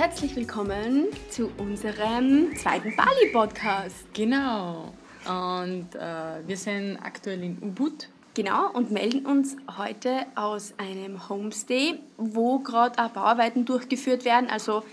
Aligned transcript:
herzlich 0.00 0.34
willkommen 0.34 1.08
zu 1.28 1.50
unserem 1.58 2.56
zweiten 2.56 2.96
Bali-Podcast. 2.96 4.06
Genau. 4.14 4.94
Und 5.26 5.94
äh, 5.94 6.40
wir 6.46 6.56
sind 6.56 6.96
aktuell 6.96 7.42
in 7.42 7.58
Ubud. 7.60 8.08
Genau, 8.32 8.70
und 8.72 8.90
melden 8.90 9.26
uns 9.26 9.58
heute 9.76 10.24
aus 10.36 10.72
einem 10.78 11.28
Homestay, 11.28 11.98
wo 12.16 12.60
gerade 12.60 12.98
auch 12.98 13.10
Bauarbeiten 13.10 13.66
durchgeführt 13.66 14.24
werden. 14.24 14.48
Also 14.48 14.84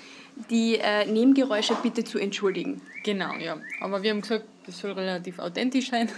die 0.50 0.76
äh, 0.76 1.06
Nebengeräusche 1.10 1.78
bitte 1.82 2.04
zu 2.04 2.20
entschuldigen. 2.20 2.82
Genau, 3.06 3.34
ja. 3.36 3.56
Aber 3.80 4.04
wir 4.04 4.12
haben 4.12 4.20
gesagt, 4.20 4.44
das 4.66 4.78
soll 4.78 4.92
relativ 4.92 5.40
authentisch 5.40 5.90
sein. 5.90 6.10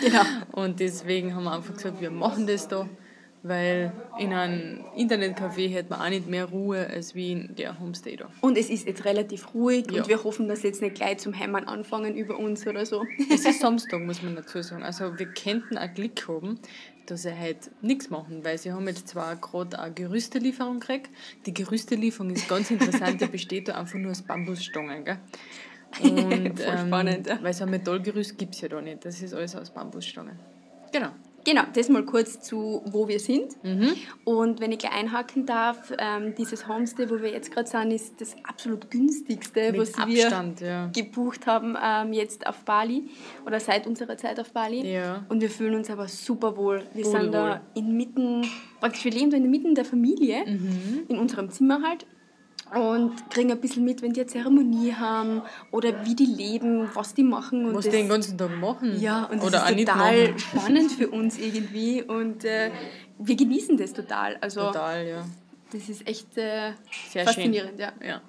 Genau. 0.00 0.22
Und 0.52 0.78
deswegen 0.78 1.34
haben 1.34 1.42
wir 1.42 1.54
einfach 1.54 1.74
gesagt, 1.74 2.00
wir 2.00 2.12
machen 2.12 2.46
das 2.46 2.68
da, 2.68 2.88
weil 3.42 3.92
in 4.18 4.32
einem 4.32 4.84
Internetcafé 4.96 5.68
hätte 5.68 5.90
man 5.90 6.00
auch 6.00 6.08
nicht 6.08 6.26
mehr 6.26 6.46
Ruhe 6.46 6.86
als 6.86 7.14
wie 7.14 7.32
in 7.32 7.54
der 7.54 7.78
Homestay 7.78 8.16
da. 8.16 8.28
Und 8.40 8.58
es 8.58 8.68
ist 8.70 8.86
jetzt 8.86 9.04
relativ 9.04 9.54
ruhig 9.54 9.90
Ja. 9.90 10.02
und 10.02 10.08
wir 10.08 10.24
hoffen, 10.24 10.48
dass 10.48 10.62
jetzt 10.62 10.82
nicht 10.82 10.96
gleich 10.96 11.18
zum 11.18 11.32
Hämmern 11.32 11.64
anfangen 11.64 12.16
über 12.16 12.36
uns 12.38 12.66
oder 12.66 12.84
so. 12.84 13.04
Es 13.32 13.44
ist 13.44 13.60
Samstag, 13.60 14.00
muss 14.00 14.22
man 14.22 14.36
dazu 14.36 14.60
sagen. 14.62 14.82
Also 14.82 15.18
wir 15.18 15.26
könnten 15.28 15.78
auch 15.78 15.92
Glück 15.94 16.26
haben, 16.28 16.58
dass 17.06 17.22
sie 17.22 17.32
heute 17.32 17.70
nichts 17.80 18.10
machen, 18.10 18.44
weil 18.44 18.58
sie 18.58 18.72
haben 18.72 18.86
jetzt 18.86 19.08
zwar 19.08 19.36
gerade 19.36 19.78
eine 19.78 19.94
Gerüstelieferung 19.94 20.80
gekriegt. 20.80 21.10
Die 21.46 21.54
Gerüstelieferung 21.54 22.30
ist 22.30 22.48
ganz 22.48 22.70
interessant, 22.70 23.20
die 23.20 23.26
besteht 23.32 23.68
da 23.68 23.74
einfach 23.76 23.98
nur 23.98 24.10
aus 24.10 24.22
Bambusstangen. 24.22 25.04
Gell? 25.04 25.18
Und, 26.02 26.60
Voll 26.60 26.78
spannend, 26.86 27.26
ja. 27.28 27.38
Weil 27.40 27.54
so 27.54 27.64
ein 27.64 27.70
Metallgerüst 27.70 28.36
gibt 28.36 28.54
es 28.54 28.60
ja 28.60 28.68
da 28.68 28.80
nicht. 28.82 29.04
Das 29.06 29.22
ist 29.22 29.32
alles 29.32 29.56
aus 29.56 29.70
Bambusstangen. 29.70 30.38
Genau. 30.92 31.08
Genau, 31.44 31.62
das 31.72 31.88
mal 31.88 32.04
kurz 32.04 32.40
zu, 32.40 32.82
wo 32.86 33.08
wir 33.08 33.20
sind. 33.20 33.62
Mhm. 33.64 33.94
Und 34.24 34.60
wenn 34.60 34.72
ich 34.72 34.78
gleich 34.78 34.92
einhaken 34.92 35.46
darf, 35.46 35.92
ähm, 35.98 36.34
dieses 36.36 36.68
Homestay, 36.68 37.08
wo 37.08 37.20
wir 37.20 37.30
jetzt 37.30 37.52
gerade 37.52 37.68
sind, 37.68 37.90
ist 37.92 38.20
das 38.20 38.36
absolut 38.44 38.90
günstigste, 38.90 39.72
Mit 39.72 39.80
was 39.80 39.94
Abstand, 39.94 40.60
wir 40.60 40.66
ja. 40.66 40.86
gebucht 40.88 41.46
haben 41.46 41.76
ähm, 41.82 42.12
jetzt 42.12 42.46
auf 42.46 42.64
Bali 42.64 43.08
oder 43.46 43.60
seit 43.60 43.86
unserer 43.86 44.16
Zeit 44.16 44.38
auf 44.40 44.52
Bali. 44.52 44.86
Ja. 44.92 45.24
Und 45.28 45.40
wir 45.40 45.50
fühlen 45.50 45.74
uns 45.74 45.90
aber 45.90 46.08
super 46.08 46.56
wohl. 46.56 46.82
Wir 46.92 47.04
Wohl, 47.04 47.12
sind 47.20 47.32
da 47.32 47.60
inmitten, 47.74 48.44
praktisch 48.80 49.04
wir 49.04 49.12
leben 49.12 49.30
da 49.30 49.36
inmitten 49.36 49.74
der 49.74 49.84
Familie, 49.84 50.44
Mhm. 50.46 51.04
in 51.08 51.18
unserem 51.18 51.50
Zimmer 51.50 51.80
halt. 51.82 52.06
Und 52.74 53.30
kriegen 53.30 53.50
ein 53.50 53.60
bisschen 53.60 53.84
mit, 53.84 54.02
wenn 54.02 54.12
die 54.12 54.20
eine 54.20 54.26
Zeremonie 54.28 54.92
haben 54.94 55.42
oder 55.70 56.04
wie 56.04 56.14
die 56.14 56.26
leben, 56.26 56.88
was 56.94 57.14
die 57.14 57.22
machen. 57.22 57.64
Und 57.66 57.74
Was 57.74 57.84
das- 57.86 57.92
die 57.94 58.00
den 58.00 58.08
ganzen 58.08 58.36
Tag 58.36 58.50
machen. 58.58 59.00
ja, 59.00 59.24
und 59.24 59.38
das 59.38 59.46
Oder 59.48 59.64
auch 59.64 59.70
ist 59.70 59.78
total 59.86 60.38
spannend 60.38 60.92
für 60.92 61.08
uns 61.08 61.38
irgendwie 61.38 62.02
und 62.02 62.44
äh, 62.44 62.70
wir 63.18 63.36
genießen 63.36 63.76
das 63.76 63.92
total. 63.92 64.36
Also 64.40 64.60
Total, 64.66 65.06
ja. 65.06 65.24
das 65.72 65.88
ist 65.88 66.06
echt 66.06 66.36
äh, 66.36 66.72
faszinierend, 67.12 67.78
ja. 67.78 67.92
schön. 67.98 68.08
Ja. 68.08 68.20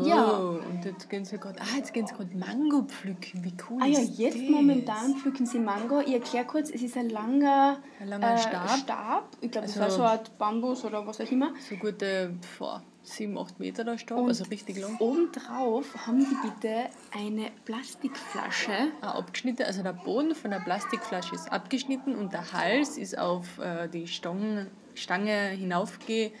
Ja. 0.00 0.16
Wow, 0.28 0.60
und 0.64 0.84
jetzt 0.84 1.10
gehen 1.10 1.24
sie 1.24 1.38
gerade, 1.38 1.60
ah, 1.60 1.76
jetzt 1.76 1.92
gehen 1.92 2.06
sie 2.06 2.14
gerade 2.14 2.30
Mango 2.36 2.82
pflücken. 2.84 3.42
Wie 3.42 3.52
cool 3.68 3.82
Ah 3.82 3.86
ja, 3.86 3.98
ist 3.98 4.16
jetzt 4.16 4.36
das? 4.36 4.48
momentan 4.48 5.16
pflücken 5.16 5.44
sie 5.44 5.58
Mango. 5.58 6.00
Ich 6.00 6.12
erkläre 6.12 6.44
kurz, 6.44 6.70
es 6.70 6.82
ist 6.82 6.96
ein 6.96 7.10
langer, 7.10 7.78
Ein 8.00 8.08
langer 8.08 8.34
äh, 8.34 8.38
Stab. 8.38 8.70
Stab. 8.78 9.28
Ich 9.40 9.50
glaube, 9.50 9.66
das 9.66 9.76
Also- 9.76 9.80
war 9.80 9.90
so 9.90 10.02
eine 10.02 10.10
Art 10.20 10.38
Bambus 10.38 10.84
oder 10.84 11.04
was 11.04 11.20
auch 11.20 11.30
immer. 11.30 11.52
So 11.68 11.74
gute 11.76 12.32
boah, 12.60 12.80
7, 13.04 13.36
8 13.36 13.58
Meter 13.58 13.84
der 13.84 13.98
Stab, 13.98 14.18
Und 14.18 14.28
also 14.28 14.44
richtig 14.44 14.78
lang. 14.80 14.96
Obendrauf 14.98 16.06
haben 16.06 16.20
die 16.20 16.36
bitte 16.48 16.88
eine 17.12 17.50
Plastikflasche. 17.64 18.72
Ah, 19.00 19.18
abgeschnitten, 19.18 19.64
also 19.64 19.82
der 19.82 19.92
Boden 19.92 20.34
von 20.34 20.50
der 20.50 20.60
Plastikflasche 20.60 21.34
ist 21.34 21.50
abgeschnitten 21.50 22.14
und 22.14 22.32
der 22.32 22.52
Hals 22.52 22.98
ist 22.98 23.18
auf 23.18 23.58
äh, 23.58 23.88
die 23.88 24.06
Stange, 24.06 24.68
Stange 24.94 25.48
hinaufge, 25.50 26.32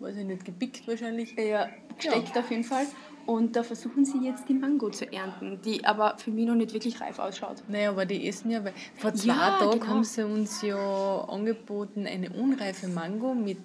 weiß 0.00 0.16
ich 0.16 0.24
nicht, 0.24 0.44
gebickt 0.44 0.86
wahrscheinlich. 0.88 1.36
Ja, 1.38 1.68
gesteckt 1.96 2.36
auf 2.36 2.50
jeden 2.50 2.64
Fall. 2.64 2.86
Und 3.26 3.56
da 3.56 3.62
versuchen 3.62 4.04
sie 4.04 4.18
jetzt 4.18 4.48
die 4.50 4.54
Mango 4.54 4.90
zu 4.90 5.10
ernten, 5.10 5.58
die 5.64 5.86
aber 5.86 6.18
für 6.18 6.30
mich 6.30 6.46
noch 6.46 6.56
nicht 6.56 6.74
wirklich 6.74 7.00
reif 7.00 7.18
ausschaut. 7.18 7.62
Naja, 7.68 7.88
aber 7.90 8.04
die 8.04 8.28
essen 8.28 8.50
ja, 8.50 8.62
weil 8.62 8.74
vor 8.96 9.14
zwei 9.14 9.28
Ja, 9.28 9.58
Tagen 9.58 9.70
genau. 9.80 9.86
haben 9.86 10.04
sie 10.04 10.24
uns 10.26 10.60
ja 10.60 11.24
angeboten, 11.28 12.06
eine 12.06 12.28
unreife 12.30 12.86
Mango 12.88 13.34
mit 13.34 13.56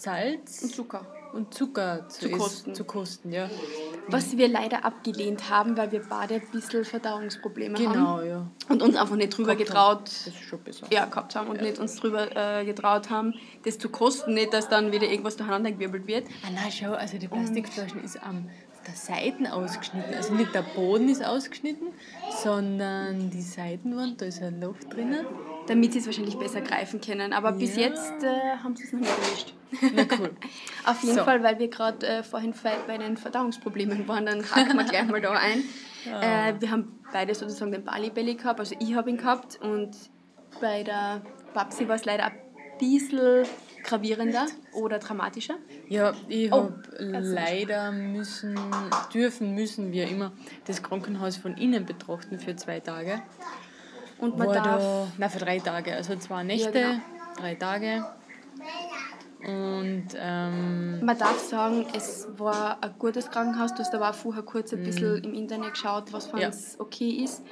Salz 0.00 0.62
Und 0.62 0.74
Zucker. 0.74 1.06
und 1.34 1.52
Zucker 1.52 2.08
zu, 2.08 2.20
Zu 2.20 2.30
kosten. 2.30 2.74
Zu 2.74 2.84
kosten 2.84 3.32
ja. 3.32 3.50
Was 4.08 4.34
wir 4.36 4.48
leider 4.48 4.84
abgelehnt 4.86 5.50
haben, 5.50 5.76
weil 5.76 5.92
wir 5.92 6.02
beide 6.08 6.36
ein 6.36 6.50
bisschen 6.50 6.86
Verdauungsprobleme 6.86 7.76
haben. 7.78 7.92
Genau, 7.92 8.20
ja. 8.22 8.46
Und 8.70 8.82
uns 8.82 8.96
einfach 8.96 9.16
nicht 9.16 9.36
drüber 9.36 9.54
Gehabt 9.56 9.68
getraut, 9.68 10.02
Das 10.04 10.26
ist 10.28 10.40
schon 10.40 10.58
besser. 10.60 10.86
ja, 10.90 11.04
gehabt 11.04 11.36
haben 11.36 11.48
und 11.48 11.60
nicht 11.60 11.78
uns 11.78 11.96
drüber 11.96 12.34
äh, 12.34 12.64
getraut 12.64 13.10
haben, 13.10 13.34
das 13.64 13.78
zu 13.78 13.90
kosten, 13.90 14.32
nicht, 14.32 14.54
dass 14.54 14.70
dann 14.70 14.90
wieder 14.90 15.06
irgendwas 15.06 15.36
durcheinander 15.36 15.70
gewirbelt 15.70 16.06
wird. 16.06 16.26
Ah 16.46 16.50
nein, 16.50 16.72
schau, 16.72 16.92
also 16.92 17.18
die 17.18 17.28
Plastikflaschen 17.28 18.02
ist 18.02 18.22
am 18.22 18.48
der 18.86 18.94
Seiten 18.94 19.46
ausgeschnitten. 19.46 20.14
Also 20.14 20.32
nicht 20.32 20.54
der 20.54 20.62
Boden 20.62 21.10
ist 21.10 21.22
ausgeschnitten, 21.22 21.88
sondern 22.42 23.28
die 23.28 23.42
Seitenwand, 23.42 24.22
da 24.22 24.24
ist 24.24 24.40
ein 24.42 24.60
Loch 24.62 24.78
drinnen. 24.88 25.26
Damit 25.70 25.92
sie 25.92 26.00
es 26.00 26.06
wahrscheinlich 26.06 26.36
besser 26.36 26.60
greifen 26.60 27.00
können. 27.00 27.32
Aber 27.32 27.52
bis 27.52 27.76
Ja. 27.76 27.82
jetzt 27.88 28.22
äh, 28.22 28.56
haben 28.62 28.74
sie 28.76 28.84
es 28.84 28.92
noch 28.92 29.00
nicht 29.00 29.10
erwischt. 29.10 29.54
Na 29.94 30.02
cool. 30.18 30.30
Auf 30.84 31.02
jeden 31.02 31.16
So. 31.16 31.24
Fall, 31.24 31.42
weil 31.42 31.58
wir 31.58 31.68
gerade 31.68 32.06
äh, 32.06 32.22
vorhin 32.22 32.52
bei 32.86 32.98
den 32.98 33.16
Verdauungsproblemen 33.16 34.06
waren, 34.08 34.26
dann 34.26 34.42
haken 34.50 34.76
wir 34.76 34.84
gleich 34.84 35.06
mal 35.06 35.20
da 35.20 35.30
ein. 35.32 35.62
Äh, 36.06 36.54
wir 36.60 36.70
haben 36.70 36.98
beide 37.12 37.34
sozusagen 37.34 37.70
den 37.72 37.84
Bali 37.84 38.10
Belly 38.10 38.34
gehabt, 38.34 38.58
also 38.60 38.74
ich 38.80 38.94
habe 38.94 39.10
ihn 39.10 39.16
gehabt 39.18 39.60
und 39.60 39.90
bei 40.60 40.82
der 40.82 41.22
Babsi 41.54 41.86
war 41.88 41.96
es 41.96 42.04
leider 42.04 42.24
ein 42.24 42.32
bisschen 42.78 43.44
gravierender 43.84 44.46
oder 44.72 44.98
dramatischer. 44.98 45.56
Ja, 45.88 46.12
ich 46.28 46.50
Oh, 46.52 46.56
habe 46.62 46.82
leider 46.98 47.92
müssen, 47.92 48.58
dürfen, 49.12 49.54
müssen 49.54 49.92
wir 49.92 50.08
immer 50.08 50.32
das 50.66 50.82
Krankenhaus 50.82 51.36
von 51.36 51.56
innen 51.56 51.84
betrachten 51.86 52.38
für 52.40 52.56
zwei 52.56 52.80
Tage. 52.80 53.22
Und 54.20 54.36
man 54.38 54.48
War 54.48 54.54
darf 54.54 54.82
da, 54.82 55.06
nein, 55.18 55.30
für 55.30 55.38
drei 55.38 55.58
Tage. 55.58 55.94
Also 55.94 56.16
zwei 56.16 56.42
Nächte, 56.42 56.72
genau. 56.72 56.98
drei 57.38 57.54
Tage. 57.54 58.04
Und 59.42 60.08
ähm, 60.16 61.02
Man 61.04 61.18
darf 61.18 61.38
sagen, 61.38 61.86
es 61.96 62.28
war 62.36 62.82
ein 62.82 62.90
gutes 62.98 63.30
Krankenhaus. 63.30 63.72
Du 63.72 63.78
hast 63.80 63.94
aber 63.94 64.10
auch 64.10 64.14
vorher 64.14 64.42
kurz 64.42 64.72
ein 64.74 64.82
bisschen 64.82 65.24
im 65.24 65.32
Internet 65.34 65.72
geschaut, 65.72 66.12
was 66.12 66.30
Mhm. 66.32 66.38
Ja. 66.40 66.46
uns 66.48 66.78
okay 66.78 67.10
ist. 67.24 67.42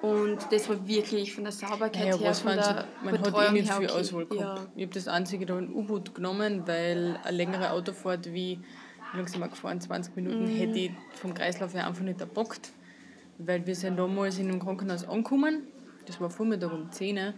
Und 0.00 0.38
das 0.50 0.68
war 0.68 0.86
wirklich 0.86 1.34
von 1.34 1.44
der 1.44 1.52
Sauberkeit 1.52 1.96
naja, 1.96 2.16
her, 2.18 2.30
was 2.30 2.40
von 2.40 2.52
der 2.56 2.84
man 3.02 3.14
hat 3.14 3.20
eh 3.20 3.22
Betreuung 3.24 3.52
nicht 3.54 3.72
viel 3.72 3.86
okay. 3.86 4.00
Auswahl 4.00 4.26
gehabt. 4.26 4.58
Ja. 4.58 4.66
Ich 4.76 4.82
habe 4.84 4.94
das 4.94 5.08
einzige 5.08 5.46
da 5.46 5.58
in 5.58 5.72
U-Boot 5.74 6.14
genommen, 6.14 6.62
weil 6.66 7.18
eine 7.22 7.36
längere 7.36 7.70
Autofahrt 7.72 8.26
wie, 8.26 8.58
wie 9.12 9.16
lange 9.16 9.28
sind 9.28 9.40
wir 9.40 9.48
gefahren, 9.48 9.80
20 9.80 10.14
Minuten, 10.16 10.44
Mhm. 10.44 10.56
hätte 10.56 10.78
ich 10.78 10.90
vom 11.14 11.32
Kreislauf 11.34 11.72
her 11.74 11.86
einfach 11.86 12.02
nicht 12.02 12.20
erpackt. 12.20 12.70
Weil 13.38 13.66
wir 13.66 13.74
sind 13.74 13.96
damals 13.98 14.38
in 14.38 14.48
einem 14.50 14.60
Krankenhaus 14.60 15.06
angekommen, 15.08 15.66
das 16.06 16.20
war 16.20 16.30
Vormittag 16.30 16.72
um 16.72 16.90
10 16.90 17.18
Uhr. 17.18 17.34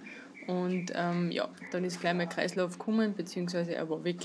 Und 0.47 0.93
ähm, 0.95 1.33
ja, 1.33 1.49
dann 1.73 1.85
ist 1.85 2.01
gleich 2.01 2.15
mein 2.15 2.29
Kreislauf 2.29 2.79
gekommen, 2.79 3.15
beziehungsweise 3.15 3.75
er 3.75 3.89
war 3.91 4.05
weg. 4.05 4.21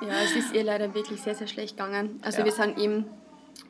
Ja, 0.00 0.22
es 0.24 0.36
ist 0.36 0.54
ihr 0.54 0.62
leider 0.64 0.94
wirklich 0.94 1.20
sehr, 1.20 1.34
sehr 1.34 1.46
schlecht 1.48 1.76
gegangen. 1.76 2.20
Also 2.22 2.38
Ja. 2.38 2.44
wir 2.44 2.52
sind 2.52 2.78
eben 2.78 3.06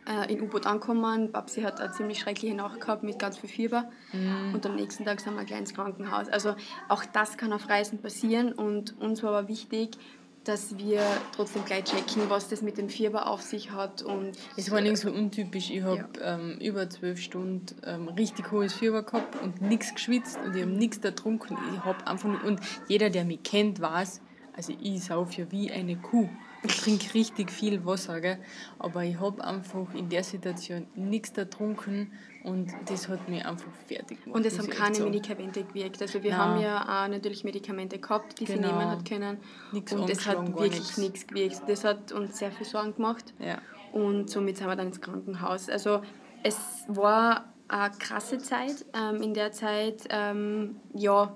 äh, 0.06 0.32
in 0.32 0.43
U-Boot 0.43 0.66
angekommen. 0.66 1.32
Babsi 1.32 1.62
hat 1.62 1.81
eine 1.81 1.93
ziemlich 1.93 2.21
schreckliche 2.21 2.54
Nacht 2.54 2.81
gehabt 2.81 3.03
mit 3.03 3.19
ganz 3.19 3.38
viel 3.38 3.48
Fieber. 3.48 3.91
Mhm. 4.12 4.54
Und 4.54 4.66
am 4.66 4.76
nächsten 4.76 5.04
Tag 5.04 5.21
sind 5.21 5.34
wir 5.34 5.44
gleich 5.44 5.60
ins 5.60 5.75
Krankenhaus. 5.75 6.28
Also 6.28 6.54
auch 6.88 7.04
das 7.06 7.37
kann 7.38 7.53
auf 7.53 7.69
Reisen 7.69 8.00
passieren. 8.00 8.53
Und 8.53 9.00
uns 9.00 9.22
war 9.22 9.31
aber 9.34 9.48
wichtig, 9.48 9.97
dass 10.45 10.78
wir 10.78 11.03
trotzdem 11.34 11.65
gleich 11.65 11.84
checken, 11.84 12.28
was 12.28 12.49
das 12.49 12.62
mit 12.62 12.78
dem 12.78 12.89
Fieber 12.89 13.27
auf 13.27 13.43
sich 13.43 13.71
hat. 13.73 14.03
Und 14.03 14.33
Es 14.56 14.71
war 14.71 14.81
nicht 14.81 14.97
so 14.97 15.11
untypisch. 15.11 15.71
Ich 15.71 15.83
habe 15.83 16.09
ähm, 16.23 16.59
über 16.61 16.89
zwölf 16.89 17.21
Stunden 17.21 17.67
ähm, 17.84 18.09
richtig 18.09 18.51
hohes 18.51 18.75
Fieber 18.75 19.03
gehabt 19.03 19.41
und 19.43 19.61
nichts 19.61 19.95
geschwitzt 19.95 20.39
und 20.45 20.56
ich 20.56 20.62
habe 20.62 20.73
nichts 20.73 21.01
getrunken. 21.01 21.56
Ich 21.75 21.84
habe 21.84 22.06
einfach 22.06 22.42
und 22.45 22.60
jeder, 22.89 23.10
der 23.10 23.25
mich 23.25 23.42
kennt, 23.42 23.81
weiß, 23.81 24.22
also 24.57 24.72
ich 24.81 25.04
saufe 25.04 25.42
ja 25.42 25.53
wie 25.53 25.71
eine 25.71 25.97
Kuh. 25.97 26.28
Ich 26.63 26.77
trinke 26.77 27.15
richtig 27.15 27.51
viel 27.51 27.84
Wasser, 27.87 28.21
gell? 28.21 28.39
aber 28.78 29.04
ich 29.04 29.19
habe 29.19 29.42
einfach 29.42 29.95
in 29.95 30.10
der 30.10 30.22
Situation 30.22 30.87
nichts 30.95 31.33
getrunken 31.33 32.13
und 32.45 32.72
das 32.87 33.09
hat 33.09 33.28
mich 33.28 33.45
einfach 33.45 33.71
fertig 33.87 34.25
gemacht. 34.25 34.37
Und 34.37 34.47
es 34.47 34.59
haben 34.59 34.69
keine. 34.71 34.98
Medikamente 35.01 35.65
gewirkt. 35.65 36.01
Also 36.01 36.22
wir 36.22 36.31
Nein. 36.31 36.41
haben 36.41 36.60
ja 36.60 37.04
auch 37.04 37.09
natürlich 37.09 37.45
Medikamente 37.45 37.98
gehabt, 37.98 38.41
die 38.41 38.47
sie 38.47 38.54
Genau. 38.54 38.69
nehmen 38.69 38.91
hat 38.91 39.04
können. 39.04 39.39
Nichts 39.72 39.92
und 39.92 40.09
es 40.09 40.27
hat 40.27 40.47
wirklich 40.47 40.72
nichts. 40.72 40.98
nichts 40.98 41.27
gewirkt. 41.27 41.63
Das 41.66 41.84
hat 41.84 42.13
uns 42.13 42.39
sehr 42.39 42.53
viel 42.53 42.66
Sorgen 42.66 42.95
gemacht. 42.95 43.34
Ja. 43.39 43.59
Und 43.92 44.31
somit 44.31 44.57
sind 44.57 44.69
wir 44.69 44.77
dann 44.77 44.87
ins 44.89 45.01
Krankenhaus. 45.01 45.69
Also 45.69 46.03
es 46.42 46.57
war 46.89 47.53
eine 47.69 47.95
krasse 47.98 48.39
Zeit. 48.39 48.87
Ähm, 48.95 49.22
in 49.22 49.34
der 49.34 49.53
Zeit, 49.53 50.04
ähm, 50.10 50.77
ja, 50.95 51.34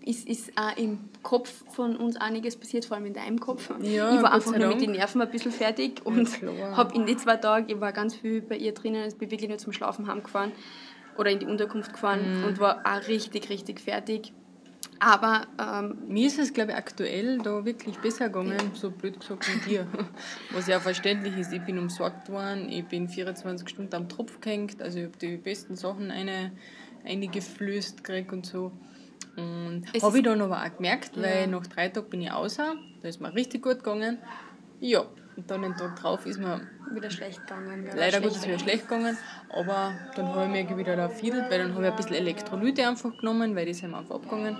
ist, 0.00 0.26
ist 0.26 0.52
auch 0.56 0.76
im 0.76 1.09
Kopf 1.22 1.64
von 1.72 1.96
uns 1.96 2.16
einiges 2.16 2.56
passiert, 2.56 2.84
vor 2.86 2.96
allem 2.96 3.06
in 3.06 3.14
deinem 3.14 3.38
Kopf. 3.40 3.70
Ja, 3.82 4.14
ich 4.14 4.22
war 4.22 4.32
einfach 4.32 4.56
nur 4.56 4.68
mit 4.68 4.80
den 4.80 4.92
Nerven 4.92 5.20
ein 5.20 5.30
bisschen 5.30 5.52
fertig 5.52 6.00
und 6.04 6.32
klar. 6.32 6.76
habe 6.76 6.94
in 6.94 7.06
den 7.06 7.18
zwei 7.18 7.36
Tagen, 7.36 7.68
ich 7.68 7.80
war 7.80 7.92
ganz 7.92 8.14
viel 8.16 8.40
bei 8.40 8.56
ihr 8.56 8.72
drinnen, 8.72 9.06
ich 9.08 9.16
bin 9.16 9.30
wirklich 9.30 9.48
nur 9.48 9.58
zum 9.58 9.72
Schlafen 9.72 10.06
heimgefahren 10.06 10.52
oder 11.18 11.30
in 11.30 11.38
die 11.38 11.46
Unterkunft 11.46 11.92
gefahren 11.92 12.38
Mhm. 12.40 12.44
und 12.44 12.58
war 12.60 12.82
auch 12.84 13.06
richtig, 13.08 13.50
richtig 13.50 13.80
fertig. 13.80 14.32
Aber 15.02 15.46
ähm, 15.58 15.96
mir 16.08 16.26
ist 16.26 16.38
es, 16.38 16.52
glaube 16.52 16.72
ich, 16.72 16.76
aktuell 16.76 17.38
da 17.38 17.64
wirklich 17.64 17.98
besser 18.00 18.26
gegangen, 18.28 18.50
ja. 18.58 18.74
so 18.74 18.90
blöd 18.90 19.18
gesagt 19.18 19.46
wie 19.48 19.70
dir. 19.70 19.86
Was 20.52 20.66
ja 20.66 20.78
verständlich 20.78 21.38
ist, 21.38 21.52
ich 21.54 21.62
bin 21.62 21.78
umsorgt 21.78 22.28
worden, 22.28 22.68
ich 22.68 22.84
bin 22.84 23.08
24 23.08 23.66
Stunden 23.68 23.94
am 23.94 24.08
Tropf 24.10 24.40
gehängt, 24.42 24.82
also 24.82 24.98
ich 24.98 25.04
habe 25.06 25.16
die 25.18 25.36
besten 25.38 25.74
Sachen 25.76 26.10
eine, 26.10 26.52
eingeflößt 27.04 28.04
gekriegt 28.04 28.32
und 28.32 28.44
so. 28.46 28.72
Und 29.36 29.84
habe 30.02 30.18
ich 30.18 30.24
dann 30.24 30.40
aber 30.40 30.62
auch 30.62 30.76
gemerkt, 30.76 31.16
ja. 31.16 31.22
weil 31.22 31.46
nach 31.46 31.66
drei 31.66 31.88
Tagen 31.88 32.10
bin 32.10 32.22
ich 32.22 32.32
außer, 32.32 32.74
da 33.02 33.08
ist 33.08 33.20
mir 33.20 33.34
richtig 33.34 33.62
gut 33.62 33.78
gegangen. 33.78 34.18
Ja, 34.80 35.04
und 35.36 35.50
dann 35.50 35.62
den 35.62 35.76
Tag 35.76 35.96
drauf 35.96 36.26
ist 36.26 36.38
mir 36.38 36.60
wieder 36.92 37.10
schlecht 37.10 37.40
gegangen. 37.46 37.84
Gell? 37.84 37.94
Leider 37.96 38.20
Gottes 38.20 38.46
wieder 38.46 38.58
schlecht 38.58 38.88
gegangen, 38.88 39.16
aber 39.50 39.92
dann 40.16 40.28
habe 40.28 40.58
ich 40.58 40.68
mich 40.68 40.76
wieder 40.76 40.96
da 40.96 41.02
erfidelt, 41.02 41.50
weil 41.50 41.58
dann 41.58 41.74
habe 41.74 41.84
ich 41.84 41.90
ein 41.90 41.96
bisschen 41.96 42.16
Elektrolyte 42.16 42.86
einfach 42.86 43.16
genommen, 43.18 43.54
weil 43.54 43.66
die 43.66 43.74
sind 43.74 43.94
einfach 43.94 44.16
abgegangen. 44.16 44.58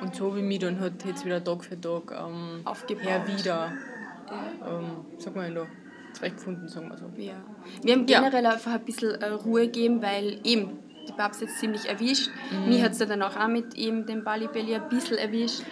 Und 0.00 0.14
so 0.14 0.28
habe 0.28 0.38
ich 0.38 0.44
mich 0.44 0.58
dann 0.58 0.80
halt 0.80 1.04
jetzt 1.04 1.24
wieder 1.24 1.42
Tag 1.42 1.64
für 1.64 1.80
Tag 1.80 2.12
ähm, 2.12 2.64
her 2.98 3.24
wieder, 3.26 3.72
ähm, 4.30 5.04
sag 5.18 5.34
mal 5.34 5.52
da, 5.52 5.66
zurechtgefunden, 6.12 6.68
sagen 6.68 6.88
wir 6.88 6.98
so. 6.98 7.10
Ja. 7.16 7.34
Wir 7.82 7.94
haben 7.94 8.06
generell 8.06 8.44
ja. 8.44 8.52
einfach 8.52 8.72
ein 8.72 8.84
bisschen 8.84 9.20
äh, 9.20 9.28
Ruhe 9.28 9.62
gegeben, 9.62 10.02
weil 10.02 10.40
eben 10.44 10.78
die 11.08 11.12
Babs 11.12 11.40
jetzt 11.40 11.58
ziemlich 11.58 11.88
erwischt. 11.88 12.30
Mhm. 12.50 12.68
Mich 12.68 12.82
hat 12.82 12.92
es 12.92 12.98
dann 12.98 13.22
auch, 13.22 13.36
auch 13.36 13.48
mit 13.48 13.74
eben 13.74 14.06
dem 14.06 14.24
Bali 14.24 14.48
Belly 14.48 14.74
ein 14.74 14.88
bisschen 14.88 15.18
erwischt. 15.18 15.62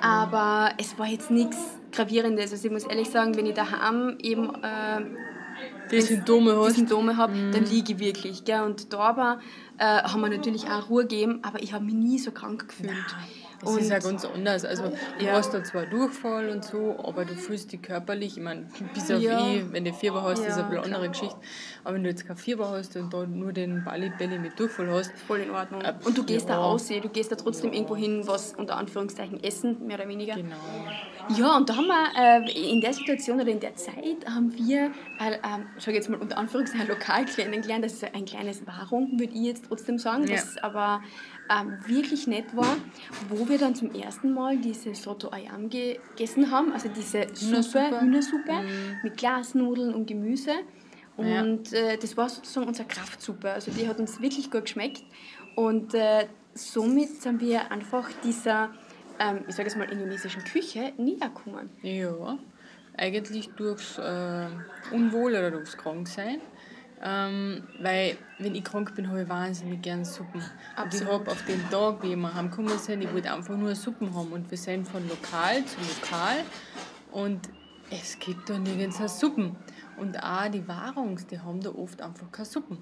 Aber 0.00 0.70
es 0.78 0.98
war 0.98 1.06
jetzt 1.06 1.30
nichts 1.30 1.56
Gravierendes. 1.92 2.52
Also 2.52 2.66
ich 2.66 2.72
muss 2.72 2.84
ehrlich 2.84 3.10
sagen, 3.10 3.36
wenn 3.36 3.46
ich 3.46 3.54
daheim 3.54 4.16
eben 4.20 4.54
äh, 4.62 5.04
die 5.90 6.00
Symptome, 6.00 6.62
die 6.66 6.74
Symptome 6.74 7.16
habe, 7.16 7.34
mhm. 7.34 7.52
dann 7.52 7.64
liege 7.64 7.94
ich 7.94 7.98
wirklich. 7.98 8.44
Gell? 8.44 8.62
Und 8.62 8.92
da 8.92 8.98
aber, 8.98 9.40
äh, 9.78 9.84
haben 9.84 10.20
wir 10.20 10.28
natürlich 10.28 10.66
auch 10.66 10.88
Ruhe 10.90 11.02
gegeben, 11.02 11.40
aber 11.42 11.62
ich 11.62 11.72
habe 11.72 11.84
mich 11.84 11.94
nie 11.94 12.18
so 12.18 12.30
krank 12.30 12.68
gefühlt. 12.68 12.90
Nein. 12.90 13.45
Das 13.60 13.70
und 13.70 13.78
ist 13.80 13.90
ja 13.90 13.98
ganz 13.98 14.24
anders. 14.24 14.64
Also 14.64 14.92
du 15.18 15.24
ja. 15.24 15.32
hast 15.32 15.54
da 15.54 15.64
zwar 15.64 15.86
Durchfall 15.86 16.50
und 16.50 16.64
so, 16.64 16.96
aber 17.02 17.24
du 17.24 17.34
fühlst 17.34 17.72
dich 17.72 17.82
körperlich, 17.82 18.36
ich 18.36 18.42
meine, 18.42 18.68
bis 18.94 19.10
auf 19.10 19.20
ja. 19.20 19.48
eh, 19.48 19.64
wenn 19.70 19.84
du 19.84 19.92
Fieber 19.92 20.22
hast, 20.22 20.42
ja, 20.42 20.48
ist 20.48 20.58
eine 20.58 20.80
andere 20.80 20.88
klar. 20.88 21.08
Geschichte. 21.08 21.36
Aber 21.84 21.94
wenn 21.94 22.02
du 22.02 22.10
jetzt 22.10 22.26
kein 22.26 22.36
Fieber 22.36 22.70
hast 22.70 22.96
und 22.96 23.12
da 23.12 23.24
nur 23.26 23.52
den 23.52 23.84
Ballibelli 23.84 24.38
mit 24.38 24.58
Durchfall 24.58 24.90
hast. 24.90 25.12
Voll 25.26 25.40
in 25.40 25.50
Ordnung. 25.50 25.80
Äh, 25.80 25.94
und 26.04 26.16
du 26.16 26.24
gehst 26.24 26.48
ja. 26.48 26.56
da 26.56 26.60
raus, 26.60 26.88
du 26.88 27.08
gehst 27.08 27.32
da 27.32 27.36
trotzdem 27.36 27.72
irgendwo 27.72 27.96
hin, 27.96 28.22
was 28.26 28.54
unter 28.54 28.76
Anführungszeichen 28.76 29.42
essen, 29.42 29.86
mehr 29.86 29.98
oder 29.98 30.08
weniger. 30.08 30.34
Genau. 30.34 30.56
Ja, 31.36 31.56
und 31.56 31.68
da 31.68 31.76
haben 31.76 31.86
wir 31.86 32.46
äh, 32.46 32.72
in 32.72 32.80
der 32.80 32.92
Situation 32.92 33.40
oder 33.40 33.50
in 33.50 33.60
der 33.60 33.74
Zeit 33.74 34.26
haben 34.28 34.52
wir, 34.54 34.92
äh, 35.18 35.34
äh, 35.34 35.38
schau 35.78 35.90
jetzt 35.90 36.08
mal 36.08 36.20
unter 36.20 36.38
Anführungszeichen 36.38 36.88
lokal 36.88 37.24
kennengelernt, 37.24 37.84
das 37.84 37.94
ist 37.94 38.04
ein 38.14 38.24
kleines 38.24 38.66
Wahrung, 38.66 39.18
würde 39.18 39.32
ich 39.32 39.42
jetzt 39.42 39.64
trotzdem 39.66 39.98
sagen, 39.98 40.26
das 40.26 40.56
aber 40.58 41.02
ähm, 41.50 41.78
wirklich 41.86 42.26
nett 42.26 42.56
war, 42.56 42.76
wo 43.28 43.48
wir 43.48 43.58
dann 43.58 43.74
zum 43.74 43.94
ersten 43.94 44.32
Mal 44.32 44.56
diese 44.58 44.94
Soto 44.94 45.30
Ayam 45.30 45.68
gegessen 45.68 46.50
haben, 46.50 46.72
also 46.72 46.88
diese 46.88 47.26
Suppe, 47.34 48.00
Hühnersuppe 48.00 48.52
mhm. 48.52 48.96
mit 49.02 49.16
Glasnudeln 49.16 49.94
und 49.94 50.06
Gemüse. 50.06 50.52
Und 51.16 51.70
ja. 51.70 51.78
äh, 51.78 51.98
das 51.98 52.16
war 52.16 52.28
sozusagen 52.28 52.66
unsere 52.66 52.86
Kraftsuppe. 52.86 53.50
Also 53.50 53.70
die 53.70 53.88
hat 53.88 53.98
uns 53.98 54.20
wirklich 54.20 54.50
gut 54.50 54.62
geschmeckt. 54.62 55.02
Und 55.54 55.94
äh, 55.94 56.26
somit 56.54 57.22
sind 57.22 57.40
wir 57.40 57.70
einfach 57.70 58.08
dieser, 58.22 58.70
ähm, 59.18 59.44
ich 59.48 59.54
sage 59.54 59.68
jetzt 59.68 59.78
mal, 59.78 59.90
indonesischen 59.90 60.44
Küche 60.44 60.92
näher 60.98 61.28
gekommen. 61.28 61.70
Ja, 61.82 62.38
eigentlich 62.98 63.48
durchs 63.56 63.98
äh, 63.98 64.46
Unwohl 64.92 65.32
oder 65.32 65.50
durchs 65.50 65.76
Kranksein. 65.76 66.40
Ähm, 67.02 67.62
weil, 67.80 68.16
wenn 68.38 68.54
ich 68.54 68.64
krank 68.64 68.94
bin, 68.94 69.08
habe 69.08 69.22
ich 69.22 69.28
wahnsinnig 69.28 69.82
gerne 69.82 70.04
Suppen. 70.04 70.42
Und 70.82 70.94
ich 70.94 71.04
habe 71.04 71.30
auf 71.30 71.44
den 71.44 71.68
Tag, 71.70 72.02
wie 72.02 72.16
wir 72.16 72.34
heimgekommen 72.34 72.78
sind, 72.78 73.02
ich 73.02 73.12
wollte 73.12 73.32
einfach 73.32 73.56
nur 73.56 73.74
Suppen 73.74 74.14
haben. 74.14 74.32
Und 74.32 74.50
wir 74.50 74.58
sind 74.58 74.88
von 74.88 75.06
lokal 75.08 75.64
zu 75.64 75.76
lokal. 75.80 76.38
Und 77.12 77.48
es 77.90 78.18
gibt 78.18 78.48
da 78.48 78.58
nirgends 78.58 78.98
Suppen. 79.18 79.56
Und 79.98 80.22
auch 80.22 80.48
die 80.50 80.66
Warungs, 80.66 81.26
die 81.26 81.38
haben 81.38 81.60
da 81.60 81.70
oft 81.70 82.00
einfach 82.00 82.30
keine 82.32 82.46
Suppen. 82.46 82.78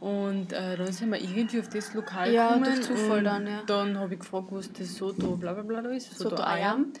Und 0.00 0.52
äh, 0.52 0.76
dann 0.76 0.92
sind 0.92 1.10
wir 1.10 1.20
irgendwie 1.20 1.58
auf 1.58 1.68
das 1.68 1.92
Lokal 1.92 2.32
ja, 2.32 2.48
gekommen. 2.48 2.64
Durch 2.64 2.82
Zufall 2.82 3.22
dann, 3.24 3.46
ja. 3.46 3.62
Dann 3.66 3.98
habe 3.98 4.14
ich 4.14 4.20
gefragt, 4.20 4.46
was 4.50 4.72
das 4.72 4.94
Soto 4.94 5.36
bla 5.36 5.52
bla 5.54 5.62
bla 5.62 5.90
ist. 5.90 6.16
Soto, 6.16 6.30
Soto 6.30 6.42
Ayam. 6.42 6.92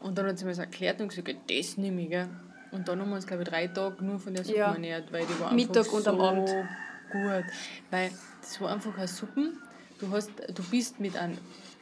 Und 0.00 0.18
dann 0.18 0.26
hat 0.26 0.38
sie 0.38 0.44
mir 0.44 0.52
das 0.52 0.58
erklärt 0.58 1.00
und 1.00 1.08
gesagt, 1.08 1.34
das 1.48 1.76
nehme 1.78 2.02
ich. 2.02 2.10
Gell. 2.10 2.28
Und 2.74 2.88
dann 2.88 3.00
haben 3.00 3.08
wir 3.10 3.16
uns, 3.16 3.26
glaube 3.26 3.44
ich, 3.44 3.48
drei 3.48 3.68
Tage 3.68 4.04
nur 4.04 4.18
von 4.18 4.34
der 4.34 4.44
Suppe 4.44 4.58
ja. 4.58 4.72
ernährt, 4.72 5.12
weil 5.12 5.24
die 5.24 5.40
war 5.40 5.54
Mittag 5.54 5.92
und 5.92 6.02
so 6.02 6.10
am 6.10 6.20
Abend. 6.20 6.48
gut. 7.12 7.44
Weil 7.90 8.10
das 8.40 8.60
war 8.60 8.72
einfach 8.72 8.98
eine 8.98 9.06
Suppe. 9.06 9.52
Du, 10.00 10.10
hast, 10.10 10.32
du 10.52 10.62
bist 10.70 10.98
mit 10.98 11.16
einem 11.16 11.38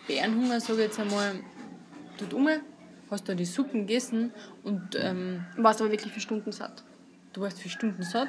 Bärenhunger, 0.07 0.61
sage 0.61 0.81
ich 0.81 0.87
jetzt 0.89 1.01
einmal, 1.01 1.33
dort 2.19 2.35
um, 2.35 2.47
hast 3.11 3.27
da 3.27 3.35
die 3.35 3.47
Suppen 3.47 3.87
gegessen 3.87 4.33
und... 4.65 4.95
Ähm, 5.01 5.47
warst 5.57 5.81
aber 5.81 5.91
wirklich 5.91 6.13
für 6.13 6.21
Stunden 6.21 6.53
satt. 6.53 6.85
Du 7.33 7.41
warst 7.41 7.59
für 7.59 7.71
Stunden 7.71 8.03
satt 8.03 8.29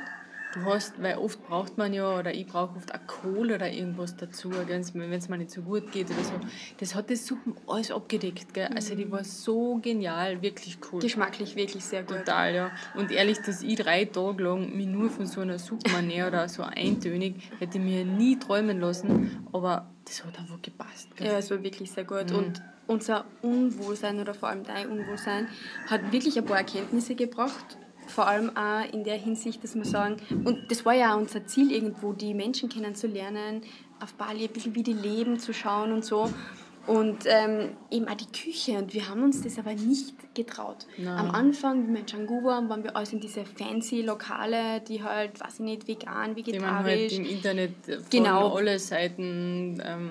Du 0.53 0.63
hast, 0.65 1.01
weil 1.01 1.17
oft 1.17 1.44
braucht 1.47 1.79
man 1.79 1.94
ja, 1.94 2.19
oder 2.19 2.31
ich 2.31 2.45
brauche 2.45 2.75
oft 2.75 2.94
auch 2.94 3.07
Kohl 3.07 3.51
oder 3.51 3.71
irgendwas 3.71 4.15
dazu, 4.15 4.51
wenn 4.51 4.81
es 4.81 4.94
mir 4.94 5.38
nicht 5.38 5.51
so 5.51 5.61
gut 5.63 5.91
geht 5.91 6.11
oder 6.11 6.23
so. 6.23 6.33
Das 6.77 6.94
hat 6.94 7.09
das 7.09 7.25
Suppen 7.25 7.55
alles 7.65 7.89
abgedeckt. 7.89 8.53
Gell? 8.53 8.67
Also 8.67 8.94
die 8.94 9.11
war 9.11 9.23
so 9.23 9.79
genial, 9.81 10.41
wirklich 10.44 10.77
cool. 10.91 11.01
Geschmacklich 11.01 11.55
wirklich 11.55 11.83
sehr 11.83 12.03
gut. 12.03 12.19
Total, 12.19 12.53
ja. 12.53 12.71
Und 12.95 13.11
ehrlich, 13.11 13.39
dass 13.39 13.63
ich 13.63 13.75
drei 13.77 14.05
Tage 14.05 14.44
lang 14.44 14.75
mich 14.75 14.85
nur 14.85 15.09
von 15.09 15.25
so 15.25 15.41
einer 15.41 15.57
Suppe 15.57 15.89
ernähre 15.91 16.27
oder 16.27 16.47
so 16.47 16.61
eintönig, 16.61 17.35
hätte 17.57 17.79
ich 17.79 17.83
mir 17.83 18.05
nie 18.05 18.38
träumen 18.38 18.79
lassen, 18.79 19.47
aber 19.51 19.89
das 20.05 20.23
hat 20.23 20.38
einfach 20.38 20.61
gepasst. 20.61 21.15
Gell? 21.15 21.27
Ja, 21.27 21.39
es 21.39 21.50
war 21.50 21.63
wirklich 21.63 21.91
sehr 21.91 22.03
gut. 22.03 22.29
Mhm. 22.29 22.38
Und 22.38 22.61
unser 22.85 23.25
Unwohlsein 23.41 24.19
oder 24.19 24.35
vor 24.35 24.50
allem 24.50 24.63
dein 24.63 24.88
Unwohlsein 24.88 25.47
hat 25.88 26.11
wirklich 26.11 26.38
ein 26.38 26.45
paar 26.45 26.57
Erkenntnisse 26.57 27.15
gebracht 27.15 27.77
vor 28.13 28.27
allem 28.27 28.56
auch 28.56 28.94
in 28.94 29.04
der 29.04 29.18
Hinsicht, 29.18 29.63
dass 29.63 29.75
wir 29.75 29.86
sagen, 29.86 30.18
und 30.45 30.71
das 30.71 30.86
war 30.86 30.94
ja 30.94 31.13
auch 31.13 31.18
unser 31.18 31.45
Ziel 31.45 31.71
irgendwo, 31.71 32.13
die 32.13 32.33
Menschen 32.33 32.69
kennenzulernen, 32.69 33.62
auf 34.00 34.13
Bali 34.13 34.45
ein 34.45 34.54
bisschen 34.54 34.75
wie 34.75 34.83
die 34.83 34.94
leben, 34.94 35.39
zu 35.39 35.54
schauen 35.54 35.92
und 35.92 36.06
so. 36.06 36.30
Und 36.85 37.25
ähm, 37.25 37.77
eben 37.91 38.07
auch 38.07 38.15
die 38.15 38.31
Küche. 38.31 38.74
Und 38.77 38.94
wir 38.94 39.07
haben 39.07 39.24
uns 39.24 39.41
das 39.41 39.57
aber 39.57 39.74
nicht 39.74 40.13
getraut. 40.33 40.85
Nein. 40.97 41.18
Am 41.18 41.31
Anfang, 41.31 41.88
wie 41.88 41.94
wir 41.94 42.00
in 42.01 42.06
Canggu 42.06 42.44
waren, 42.44 42.68
waren 42.68 42.83
wir 42.83 42.95
alles 42.95 43.13
in 43.13 43.19
diese 43.21 43.45
fancy 43.45 44.01
Lokale, 44.01 44.81
die 44.81 45.01
halt, 45.01 45.39
weiß 45.39 45.56
ich 45.56 45.59
nicht, 45.59 45.88
vegan, 45.88 46.35
vegetarisch. 46.35 46.51
Die 46.51 46.59
man 46.59 46.83
halt 46.83 47.12
im 47.13 47.25
Internet 47.25 47.71
von 47.85 48.03
genau. 48.09 48.56
alle 48.56 48.80
Seiten 48.80 49.81
ähm, 49.85 50.09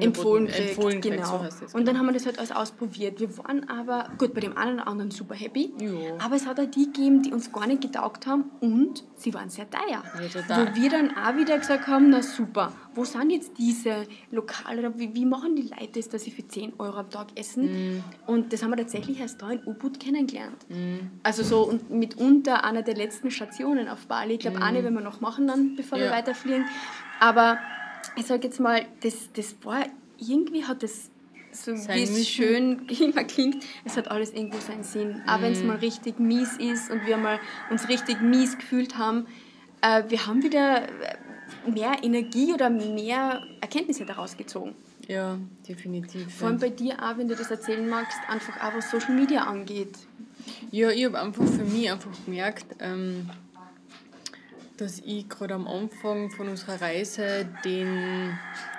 empfohlen 0.00 0.46
kriegt. 0.46 0.68
Empfohlen 0.70 1.00
kriegt 1.00 1.16
genau. 1.16 1.38
So 1.38 1.44
das, 1.44 1.60
genau. 1.60 1.72
Und 1.74 1.88
dann 1.88 1.98
haben 1.98 2.06
wir 2.06 2.12
das 2.14 2.24
halt 2.24 2.38
alles 2.38 2.52
ausprobiert. 2.52 3.20
Wir 3.20 3.36
waren 3.38 3.68
aber, 3.68 4.08
gut, 4.16 4.32
bei 4.32 4.40
dem 4.40 4.56
einen 4.56 4.74
oder 4.74 4.88
anderen 4.88 5.10
super 5.10 5.34
happy. 5.34 5.74
Jo. 5.78 6.16
Aber 6.18 6.36
es 6.36 6.46
hat 6.46 6.58
auch 6.58 6.70
die 6.70 6.86
gegeben, 6.86 7.22
die 7.22 7.32
uns 7.32 7.52
gar 7.52 7.66
nicht 7.66 7.82
getaugt 7.82 8.26
haben 8.26 8.50
und 8.60 9.04
sie 9.16 9.34
waren 9.34 9.50
sehr 9.50 9.68
teuer. 9.68 10.02
Ja, 10.20 10.56
Wo 10.56 10.74
wir 10.74 10.90
dann 10.90 11.10
auch 11.16 11.36
wieder 11.36 11.58
gesagt 11.58 11.86
haben, 11.86 12.10
na 12.10 12.22
super, 12.22 12.72
wo 12.94 13.04
sind 13.04 13.30
jetzt 13.30 13.58
diese 13.58 14.06
Lokale, 14.30 14.98
wie, 14.98 15.14
wie 15.14 15.26
machen 15.26 15.56
die 15.56 15.62
Leute 15.62 15.92
das, 15.94 16.08
dass 16.14 16.24
sie 16.24 16.30
für 16.30 16.46
10 16.46 16.74
Euro 16.78 16.98
am 16.98 17.10
Tag 17.10 17.28
essen? 17.34 17.96
Mm. 17.96 18.04
Und 18.26 18.52
das 18.52 18.62
haben 18.62 18.70
wir 18.70 18.76
tatsächlich 18.76 19.20
erst 19.20 19.42
da 19.42 19.50
in 19.50 19.60
Ubud 19.66 20.00
kennengelernt. 20.00 20.64
Mm. 20.68 21.10
Also 21.22 21.42
so 21.42 21.62
und 21.68 21.90
mitunter 21.90 22.64
einer 22.64 22.82
der 22.82 22.94
letzten 22.94 23.30
Stationen 23.30 23.88
auf 23.88 24.06
Bali. 24.06 24.34
Ich 24.34 24.40
glaube, 24.40 24.60
mm. 24.60 24.62
eine 24.62 24.82
werden 24.82 24.94
wir 24.94 25.02
noch 25.02 25.20
machen 25.20 25.46
dann, 25.46 25.76
bevor 25.76 25.98
ja. 25.98 26.04
wir 26.04 26.10
weiterfliegen. 26.12 26.64
Aber 27.20 27.58
ich 28.16 28.26
sage 28.26 28.46
jetzt 28.46 28.60
mal, 28.60 28.86
das, 29.02 29.30
das 29.34 29.56
war, 29.62 29.84
irgendwie 30.18 30.64
hat 30.64 30.82
das 30.82 31.10
so 31.52 31.72
wie 31.72 32.02
es 32.02 32.28
schön 32.28 32.86
immer 33.00 33.24
klingt, 33.24 33.64
es 33.84 33.96
hat 33.96 34.10
alles 34.10 34.32
irgendwo 34.32 34.58
seinen 34.58 34.82
Sinn. 34.82 35.22
Auch 35.26 35.40
wenn 35.40 35.52
es 35.52 35.62
mal 35.62 35.76
richtig 35.76 36.18
mies 36.18 36.56
ist 36.58 36.90
und 36.90 37.06
wir 37.06 37.16
mal 37.16 37.38
uns 37.70 37.88
richtig 37.88 38.20
mies 38.20 38.58
gefühlt 38.58 38.98
haben, 38.98 39.26
äh, 39.80 40.02
wir 40.08 40.26
haben 40.26 40.42
wieder 40.42 40.82
mehr 41.66 41.96
Energie 42.02 42.52
oder 42.52 42.70
mehr 42.70 43.42
Erkenntnisse 43.60 44.04
daraus 44.04 44.36
gezogen. 44.36 44.74
Ja, 45.08 45.38
definitiv. 45.68 46.34
Vor 46.34 46.48
allem 46.48 46.58
bei 46.58 46.70
dir 46.70 46.94
auch, 47.02 47.18
wenn 47.18 47.28
du 47.28 47.36
das 47.36 47.50
erzählen 47.50 47.88
magst, 47.88 48.18
einfach 48.28 48.56
auch 48.62 48.76
was 48.76 48.90
Social 48.90 49.14
Media 49.14 49.44
angeht. 49.44 49.98
Ja, 50.70 50.90
ich 50.90 51.04
habe 51.04 51.20
einfach 51.20 51.44
für 51.44 51.64
mich 51.64 51.90
einfach 51.90 52.10
gemerkt, 52.24 52.66
ähm, 52.80 53.30
dass 54.76 55.00
ich 55.00 55.28
gerade 55.28 55.54
am 55.54 55.66
Anfang 55.66 56.30
von 56.30 56.48
unserer 56.48 56.80
Reise 56.80 57.46
den 57.64 58.36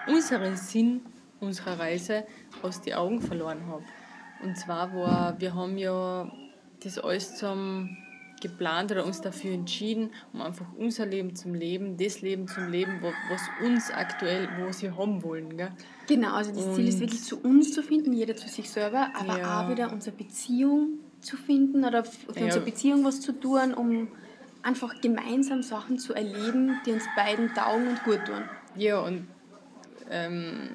unseren 0.08 0.58
Sinn 0.58 1.01
unserer 1.39 1.79
Reise 1.79 2.25
aus 2.62 2.82
den 2.82 2.96
Augen 2.96 3.22
verloren 3.22 3.67
habe. 3.67 3.84
Und 4.44 4.58
zwar 4.58 4.94
war, 4.94 5.39
wir 5.39 5.53
haben 5.53 5.77
ja 5.77 6.32
das 6.84 6.98
alles 6.98 7.36
zum 7.36 7.98
geplant 8.48 8.92
oder 8.92 9.06
uns 9.06 9.22
dafür 9.22 9.54
entschieden, 9.54 10.12
um 10.34 10.42
einfach 10.42 10.66
unser 10.78 11.06
Leben 11.06 11.36
zum 11.36 11.54
Leben, 11.54 11.98
das 11.98 12.22
Leben 12.22 12.48
zum 12.48 12.70
Leben, 12.70 13.02
was 13.02 13.42
uns 13.64 13.92
aktuell, 13.92 14.48
wo 14.60 14.72
sie 14.72 14.92
haben 14.92 15.24
wollen. 15.24 15.58
Gell? 15.58 15.72
Genau, 16.08 16.34
also 16.34 16.52
das 16.52 16.66
und 16.66 16.75
Ziel 16.75 16.88
ist 16.88 17.00
wirklich 17.00 17.24
zu 17.24 17.40
uns 17.42 17.74
zu 17.74 17.82
finden, 17.82 18.14
jeder 18.14 18.36
zu 18.36 18.48
sich 18.48 18.70
selber, 18.70 19.10
aber 19.14 19.40
ja. 19.40 19.66
auch 19.66 19.70
wieder 19.70 19.92
unsere 19.92 20.16
Beziehung 20.16 21.00
zu 21.22 21.38
finden 21.38 21.84
oder 21.84 22.04
für 22.04 22.38
ja. 22.38 22.46
unsere 22.46 22.64
Beziehung 22.64 23.04
was 23.04 23.22
zu 23.22 23.32
tun, 23.34 23.74
um 23.74 24.08
einfach 24.62 25.00
gemeinsam 25.02 25.62
Sachen 25.62 25.98
zu 25.98 26.14
erleben, 26.14 26.80
die 26.86 26.92
uns 26.92 27.06
beiden 27.16 27.54
taugen 27.54 27.88
und 27.88 28.04
gut 28.04 28.25
tun. 28.25 28.44
Ja, 28.75 29.00
und 29.00 29.28
ähm, 30.10 30.70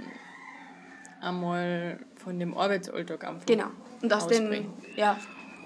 einmal 1.21 1.99
von 2.17 2.39
dem 2.39 2.57
Arbeitsalltag 2.57 3.27
einfach 3.27 3.47
Genau. 3.47 3.67
Und 4.03 4.12
aus 4.12 4.27
dem, 4.27 4.67
ja. 4.97 5.19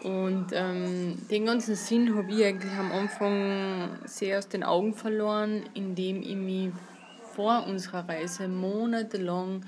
Und 0.04 0.48
ähm, 0.52 1.16
den 1.30 1.46
ganzen 1.46 1.76
Sinn 1.76 2.14
habe 2.14 2.30
ich 2.30 2.44
eigentlich 2.44 2.74
am 2.74 2.92
Anfang 2.92 3.88
sehr 4.04 4.38
aus 4.38 4.48
den 4.48 4.62
Augen 4.62 4.92
verloren, 4.92 5.64
indem 5.72 6.20
ich 6.20 6.36
mich 6.36 6.70
vor 7.34 7.66
unserer 7.66 8.06
Reise 8.06 8.46
monatelang 8.46 9.64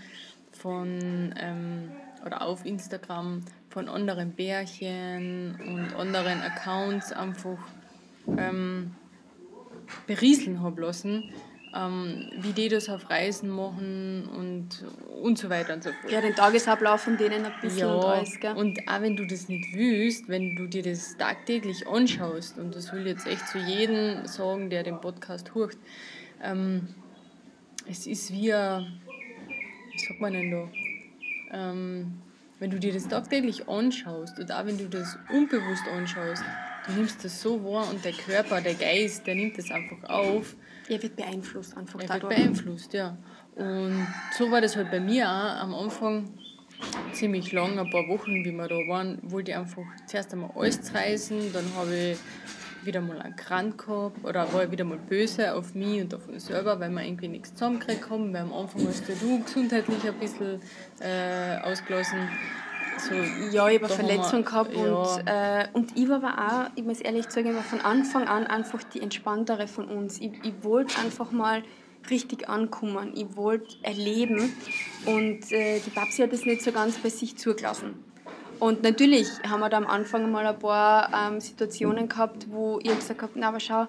von 0.53 1.35
ähm, 1.41 1.91
oder 2.25 2.43
auf 2.43 2.67
Instagram 2.67 3.45
von 3.71 3.89
anderen 3.89 4.33
Bärchen 4.33 5.59
und 5.59 5.95
anderen 5.95 6.43
Accounts 6.43 7.13
einfach 7.13 7.59
ähm, 8.37 8.95
berieseln 10.07 10.61
habe 10.61 10.83
lassen, 10.83 11.33
ähm, 11.77 12.31
wie 12.39 12.53
die 12.53 12.69
das 12.69 12.89
auf 12.89 13.11
Reisen 13.11 13.51
machen 13.51 14.27
und, 14.29 14.69
und 15.23 15.39
so 15.39 15.51
weiter 15.51 15.75
und 15.75 15.83
so 15.83 15.91
fort. 15.91 16.13
Ja, 16.13 16.21
den 16.21 16.35
Tagesablauf 16.35 17.03
von 17.03 17.17
denen 17.17 17.45
ein 17.45 17.53
bisschen 17.61 17.81
Ja, 17.81 17.95
und 17.95 18.05
alles, 18.05 18.41
gell? 18.41 18.55
und 18.57 18.79
auch 18.89 19.01
wenn 19.03 19.17
du 19.17 19.27
das 19.27 19.49
nicht 19.49 19.75
willst, 19.75 20.29
wenn 20.29 20.57
du 20.57 20.67
dir 20.67 20.83
das 20.83 21.17
tagtäglich 21.17 21.87
anschaust, 21.87 22.59
und 22.59 22.75
das 22.75 22.93
will 22.93 23.01
ich 23.01 23.15
jetzt 23.15 23.27
echt 23.27 23.47
zu 23.49 23.59
jedem 23.59 24.27
sagen, 24.27 24.71
der 24.71 24.83
den 24.83 25.01
Podcast 25.01 25.55
hört, 25.55 25.77
ähm, 26.43 26.95
es 27.89 28.07
ist 28.07 28.33
wie 28.33 28.53
ein, 28.53 29.01
wie 29.93 29.99
sagt 29.99 30.21
man 30.21 30.33
denn 30.33 30.51
da, 30.51 30.69
ähm, 31.53 32.23
wenn 32.59 32.71
du 32.71 32.79
dir 32.79 32.93
das 32.93 33.07
tagtäglich 33.09 33.69
anschaust 33.69 34.39
und 34.39 34.51
auch 34.51 34.65
wenn 34.65 34.79
du 34.79 34.89
das 34.89 35.19
unbewusst 35.33 35.85
anschaust, 35.89 36.43
du 36.87 36.93
nimmst 36.93 37.25
das 37.25 37.41
so 37.41 37.63
wahr 37.65 37.89
und 37.91 38.05
der 38.05 38.13
Körper, 38.13 38.61
der 38.61 38.75
Geist, 38.75 39.27
der 39.27 39.35
nimmt 39.35 39.59
das 39.59 39.71
einfach 39.71 40.03
auf 40.09 40.57
Er 40.89 41.03
wird 41.03 41.17
beeinflusst 41.17 41.77
einfach 41.77 42.01
er 42.01 42.09
wird 42.09 42.29
beeinflusst, 42.29 42.93
ja. 42.95 43.17
Und 43.55 44.07
so 44.37 44.51
war 44.51 44.61
das 44.61 44.77
halt 44.77 44.91
bei 44.91 45.01
mir 45.01 45.27
auch 45.27 45.63
am 45.63 45.75
Anfang 45.75 46.31
ziemlich 47.13 47.53
lang, 47.53 47.79
ein 47.79 47.91
paar 47.91 48.07
Wochen, 48.09 48.45
wie 48.45 48.53
wir 48.53 48.69
da 48.69 48.75
waren, 48.89 49.19
wollte 49.23 49.53
ich 49.53 49.57
einfach 49.57 49.83
zuerst 50.07 50.33
einmal 50.33 50.51
alles 50.55 50.95
reißen, 50.95 51.53
dann 51.53 51.65
habe 51.75 51.95
ich 51.95 52.19
wieder 52.87 53.01
mal 53.01 53.21
einen 53.21 53.37
Krank 53.37 53.85
gehabt 53.87 54.25
oder 54.25 54.53
war 54.53 54.71
wieder 54.71 54.85
mal 54.85 54.99
böse 54.99 55.55
auf 55.55 55.75
mich 55.75 56.01
und 56.03 56.15
auf 56.15 56.27
uns 56.29 56.47
selber, 56.47 56.79
weil 56.81 56.91
wir 56.91 57.03
irgendwie 57.05 57.29
nichts 57.29 57.53
zusammengekriegt 57.53 58.09
haben, 58.09 58.33
weil 58.33 58.43
am 58.43 58.53
Anfang 58.53 58.87
hast 58.87 59.09
du 59.09 59.43
gesundheitlich 59.43 60.05
ein 60.07 60.15
bisschen 60.15 60.61
äh, 61.01 61.59
ausgelassen. 61.63 62.29
So, 62.99 63.15
Ja, 63.15 63.69
ich 63.69 63.77
habe 63.83 63.87
eine 63.87 63.89
Verletzung 63.95 64.39
wir- 64.39 64.43
gehabt 64.45 64.75
ja. 64.75 64.81
und, 64.95 65.27
äh, 65.27 65.69
und 65.75 65.97
ich 65.97 66.09
war 66.09 66.23
aber 66.25 66.39
auch, 66.67 66.71
ich 66.77 66.83
muss 66.85 67.01
ehrlich 67.01 67.29
sagen, 67.31 67.49
ich 67.51 67.55
war 67.55 67.63
von 67.63 67.81
Anfang 67.83 68.27
an 68.27 68.47
einfach 68.47 68.83
die 68.85 69.03
entspanntere 69.03 69.67
von 69.69 69.87
uns. 69.89 70.19
Ich, 70.19 70.33
ich 70.43 70.55
wollte 70.63 70.99
einfach 71.01 71.31
mal 71.31 71.63
richtig 72.09 72.49
ankommen, 72.49 73.13
ich 73.15 73.37
wollte 73.37 73.67
erleben 73.83 74.51
und 75.05 75.51
äh, 75.53 75.81
die 75.81 75.91
Babsi 75.91 76.23
hat 76.23 76.33
das 76.33 76.45
nicht 76.47 76.63
so 76.63 76.73
ganz 76.73 76.97
bei 76.99 77.11
sich 77.11 77.37
zugelassen. 77.37 77.97
Und 78.59 78.83
natürlich 78.83 79.29
haben 79.49 79.61
wir 79.61 79.69
da 79.69 79.77
am 79.77 79.87
Anfang 79.87 80.31
mal 80.31 80.47
ein 80.47 80.59
paar 80.59 81.11
ähm, 81.13 81.41
Situationen 81.41 82.09
gehabt, 82.09 82.47
wo 82.51 82.79
ich 82.83 82.95
gesagt 82.95 83.23
habe, 83.23 83.33
na 83.35 83.49
aber 83.49 83.61
schau, 83.61 83.87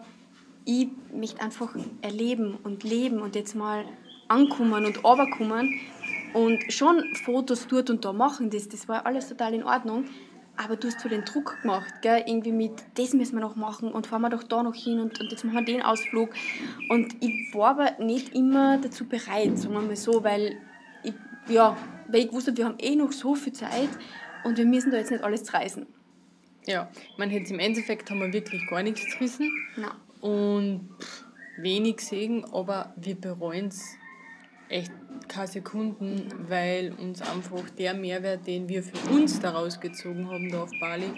ich 0.65 0.89
möchte 1.13 1.41
einfach 1.41 1.73
erleben 2.01 2.57
und 2.63 2.83
leben 2.83 3.21
und 3.21 3.35
jetzt 3.35 3.55
mal 3.55 3.85
ankommen 4.27 4.85
und 4.85 5.03
runterkommen 5.03 5.79
und 6.33 6.61
schon 6.71 7.03
Fotos 7.23 7.67
dort 7.67 7.89
und 7.89 8.03
da 8.03 8.11
machen, 8.11 8.49
das, 8.49 8.67
das 8.67 8.87
war 8.89 9.05
alles 9.05 9.29
total 9.29 9.53
in 9.53 9.63
Ordnung. 9.63 10.05
Aber 10.57 10.75
du 10.75 10.87
hast 10.87 10.99
so 10.99 11.07
den 11.07 11.23
Druck 11.23 11.61
gemacht, 11.61 12.01
gell? 12.01 12.23
irgendwie 12.25 12.51
mit, 12.51 12.71
das 12.95 13.13
müssen 13.13 13.35
wir 13.35 13.41
noch 13.41 13.55
machen 13.55 13.91
und 13.91 14.07
fahren 14.07 14.23
wir 14.23 14.29
doch 14.29 14.41
da 14.41 14.63
noch 14.63 14.73
hin 14.73 14.99
und, 14.99 15.21
und 15.21 15.31
jetzt 15.31 15.45
machen 15.45 15.59
wir 15.59 15.65
den 15.65 15.83
Ausflug. 15.83 16.31
Und 16.89 17.15
ich 17.23 17.53
war 17.53 17.69
aber 17.69 18.03
nicht 18.03 18.33
immer 18.33 18.79
dazu 18.79 19.05
bereit, 19.05 19.57
sagen 19.57 19.75
wir 19.75 19.81
mal 19.81 19.95
so, 19.95 20.23
weil 20.23 20.57
ich, 21.03 21.13
ja, 21.47 21.77
weil 22.07 22.25
ich 22.25 22.33
wusste, 22.33 22.57
wir 22.57 22.65
haben 22.65 22.79
eh 22.79 22.95
noch 22.95 23.11
so 23.11 23.35
viel 23.35 23.53
Zeit 23.53 23.89
und 24.43 24.57
wir 24.57 24.65
müssen 24.65 24.91
da 24.91 24.97
jetzt 24.97 25.11
nicht 25.11 25.23
alles 25.23 25.53
reißen. 25.53 25.85
Ja, 26.65 26.89
man 27.17 27.29
hätte 27.29 27.53
im 27.53 27.59
Endeffekt 27.59 28.09
haben 28.09 28.19
wir 28.19 28.33
wirklich 28.33 28.67
gar 28.69 28.83
nichts 28.83 29.05
gerissen. 29.13 29.49
Na. 29.77 29.95
und 30.21 30.89
wenig 31.59 32.01
Segen, 32.01 32.45
aber 32.53 32.93
wir 32.97 33.15
bereuen 33.15 33.67
es 33.69 33.95
echt 34.69 34.91
keine 35.27 35.47
Sekunden, 35.47 36.29
weil 36.49 36.93
uns 36.99 37.21
einfach 37.21 37.69
der 37.71 37.93
Mehrwert, 37.93 38.45
den 38.45 38.67
wir 38.69 38.83
für 38.83 39.09
uns 39.11 39.39
daraus 39.39 39.79
gezogen 39.79 40.29
haben, 40.29 40.49
da 40.51 40.63
auf 40.63 40.71
Bali, 40.79 41.09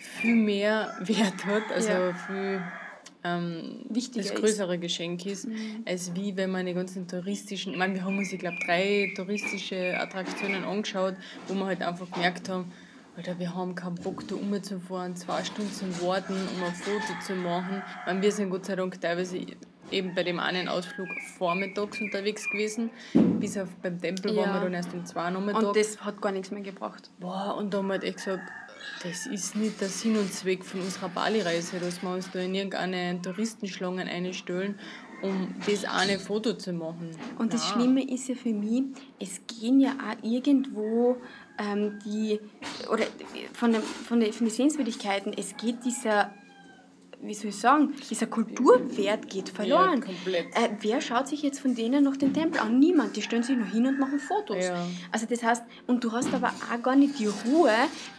viel 0.00 0.34
mehr 0.36 0.94
Wert 1.00 1.44
hat, 1.46 1.62
also 1.72 1.88
Ja. 1.88 2.14
viel 2.14 2.62
ähm, 3.24 3.84
Wichtiger 3.88 4.22
das 4.24 4.32
ist. 4.32 4.40
größere 4.40 4.78
Geschenk 4.78 5.24
ist, 5.26 5.48
als 5.86 6.14
wie 6.14 6.36
wenn 6.36 6.50
man 6.50 6.66
die 6.66 6.74
ganzen 6.74 7.08
touristischen, 7.08 7.72
ich 7.72 7.78
meine, 7.78 7.94
wir 7.94 8.04
haben 8.04 8.18
uns, 8.18 8.32
ich 8.32 8.38
glaube, 8.38 8.58
drei 8.64 9.12
touristische 9.16 9.98
Attraktionen 9.98 10.64
angeschaut, 10.64 11.14
wo 11.48 11.54
wir 11.54 11.66
halt 11.66 11.82
einfach 11.82 12.10
gemerkt 12.10 12.48
haben, 12.48 12.70
Alter, 13.16 13.38
wir 13.38 13.54
haben 13.54 13.74
keinen 13.76 13.94
Bock, 13.94 14.26
da 14.26 14.34
rumzufahren, 14.34 15.14
zwei 15.14 15.44
Stunden 15.44 15.72
zu 15.72 15.84
warten, 16.04 16.32
um 16.34 16.64
ein 16.64 16.74
Foto 16.74 17.20
zu 17.24 17.34
machen. 17.34 17.80
Ich 18.00 18.06
meine, 18.06 18.22
wir 18.22 18.32
sind 18.32 18.50
Gott 18.50 18.66
sei 18.66 18.74
Dank 18.74 19.00
teilweise 19.00 19.38
eben 19.92 20.14
bei 20.16 20.24
dem 20.24 20.40
einen 20.40 20.66
Ausflug 20.66 21.06
vormittags 21.38 22.00
unterwegs 22.00 22.50
gewesen. 22.50 22.90
Bis 23.38 23.56
auf 23.56 23.68
beim 23.82 24.00
Tempel 24.00 24.34
waren 24.34 24.46
Ja. 24.48 24.54
wir 24.54 24.60
dann 24.62 24.74
erst 24.74 24.92
um 24.92 25.04
zwei 25.06 25.30
Nachmittag. 25.30 25.62
Und 25.62 25.76
das 25.76 26.00
hat 26.04 26.20
gar 26.20 26.32
nichts 26.32 26.50
mehr 26.50 26.62
gebracht. 26.62 27.08
Boah, 27.20 27.54
und 27.56 27.72
da 27.72 27.78
haben 27.78 27.86
wir 27.86 27.92
halt 27.92 28.04
echt 28.04 28.16
gesagt, 28.16 28.42
das 29.04 29.26
ist 29.26 29.54
nicht 29.54 29.80
der 29.80 29.88
Sinn 29.88 30.16
und 30.16 30.32
Zweck 30.32 30.64
von 30.64 30.80
unserer 30.80 31.10
Bali-Reise, 31.10 31.78
dass 31.78 32.02
wir 32.02 32.10
uns 32.10 32.30
da 32.30 32.40
in 32.40 32.54
irgendeine 32.54 33.20
Touristenschlangen 33.20 34.08
einstellen, 34.08 34.78
um 35.22 35.54
das 35.66 35.84
eine 35.84 36.18
Foto 36.18 36.54
zu 36.54 36.72
machen. 36.72 37.10
Und 37.38 37.52
das. 37.52 37.68
Schlimme 37.68 38.02
ist 38.02 38.28
ja 38.28 38.34
für 38.34 38.52
mich, 38.52 38.84
es 39.20 39.40
gehen 39.46 39.80
ja 39.80 39.92
auch 39.92 40.22
irgendwo 40.22 41.16
ähm, 41.58 41.98
die, 42.04 42.40
oder 42.90 43.04
von, 43.52 43.72
den, 43.72 43.82
von, 43.82 44.20
den, 44.20 44.32
von 44.32 44.46
den 44.46 44.54
Sehenswürdigkeiten, 44.54 45.32
es 45.36 45.56
geht 45.56 45.84
dieser, 45.84 46.32
wie 47.26 47.34
soll 47.34 47.48
ich 47.48 47.56
sagen, 47.56 47.94
dieser 48.10 48.26
Kulturwert 48.26 49.28
geht 49.28 49.48
verloren. 49.48 50.00
Ja, 50.00 50.06
komplett. 50.06 50.46
Äh, 50.54 50.70
wer 50.80 51.00
schaut 51.00 51.28
sich 51.28 51.42
jetzt 51.42 51.60
von 51.60 51.74
denen 51.74 52.04
noch 52.04 52.16
den 52.16 52.34
Tempel 52.34 52.60
an? 52.60 52.78
Niemand. 52.78 53.16
Die 53.16 53.22
stellen 53.22 53.42
sich 53.42 53.56
nur 53.56 53.66
hin 53.66 53.86
und 53.86 53.98
machen 53.98 54.18
Fotos. 54.18 54.64
Ja. 54.64 54.86
Also 55.10 55.26
das 55.26 55.42
heißt, 55.42 55.62
und 55.86 56.04
du 56.04 56.12
hast 56.12 56.32
aber 56.34 56.48
auch 56.48 56.82
gar 56.82 56.96
nicht 56.96 57.18
die 57.18 57.26
Ruhe, 57.26 57.72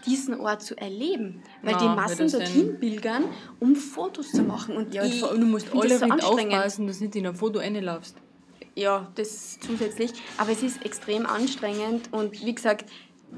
diesen 0.06 0.40
Ort 0.40 0.64
zu 0.64 0.76
erleben. 0.78 1.44
Weil 1.62 1.74
Na, 1.74 1.80
die 1.80 1.96
Massen 1.96 2.32
dorthin 2.32 2.80
pilgern, 2.80 3.26
um 3.60 3.76
Fotos 3.76 4.32
zu 4.32 4.44
machen. 4.44 4.76
Und 4.76 4.94
Ja, 4.94 5.04
und 5.04 5.10
ich 5.10 5.22
du 5.22 5.46
musst 5.46 5.74
alle 5.74 5.98
so 5.98 6.06
aufpassen, 6.06 6.88
dass 6.88 6.98
du 6.98 7.04
nicht 7.04 7.16
in 7.16 7.28
ein 7.28 7.36
Foto 7.36 7.60
reinlaufst. 7.60 8.18
Ja, 8.76 9.12
das 9.16 9.60
zusätzlich. 9.60 10.12
Aber 10.38 10.52
es 10.52 10.62
ist 10.62 10.84
extrem 10.84 11.26
anstrengend 11.26 12.12
und 12.12 12.46
wie 12.46 12.54
gesagt, 12.54 12.86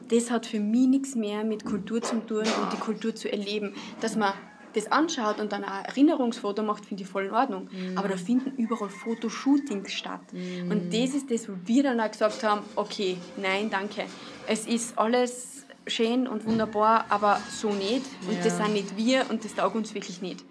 das 0.09 0.31
hat 0.31 0.45
für 0.45 0.59
mich 0.59 0.87
nichts 0.87 1.15
mehr 1.15 1.43
mit 1.43 1.65
Kultur 1.65 2.01
zu 2.01 2.19
tun 2.25 2.39
und 2.39 2.73
die 2.73 2.77
Kultur 2.77 3.15
zu 3.15 3.31
erleben. 3.31 3.73
Dass 4.01 4.15
man 4.15 4.33
das 4.73 4.91
anschaut 4.91 5.39
und 5.39 5.51
dann 5.51 5.63
ein 5.63 5.85
Erinnerungsfoto 5.85 6.63
macht, 6.63 6.85
finde 6.85 7.03
ich 7.03 7.09
voll 7.09 7.25
in 7.25 7.31
Ordnung. 7.31 7.69
Aber 7.95 8.07
da 8.07 8.17
finden 8.17 8.55
überall 8.57 8.89
Fotoshootings 8.89 9.91
statt. 9.91 10.21
Und 10.69 10.93
das 10.93 11.13
ist 11.15 11.31
das, 11.31 11.49
wo 11.49 11.53
wir 11.65 11.83
dann 11.83 11.99
auch 11.99 12.11
gesagt 12.11 12.43
haben, 12.43 12.61
okay, 12.75 13.17
nein, 13.37 13.69
danke. 13.69 14.03
Es 14.47 14.67
ist 14.67 14.97
alles 14.97 15.56
schön 15.87 16.27
und 16.27 16.45
wunderbar, 16.45 17.05
aber 17.09 17.39
so 17.49 17.69
nicht. 17.71 18.05
Und 18.27 18.35
Ja. 18.37 18.43
das 18.43 18.57
sind 18.57 18.73
nicht 18.73 18.95
wir 18.97 19.25
und 19.29 19.43
das 19.43 19.55
taugt 19.55 19.75
uns 19.75 19.93
wirklich 19.93 20.21
nicht. 20.21 20.43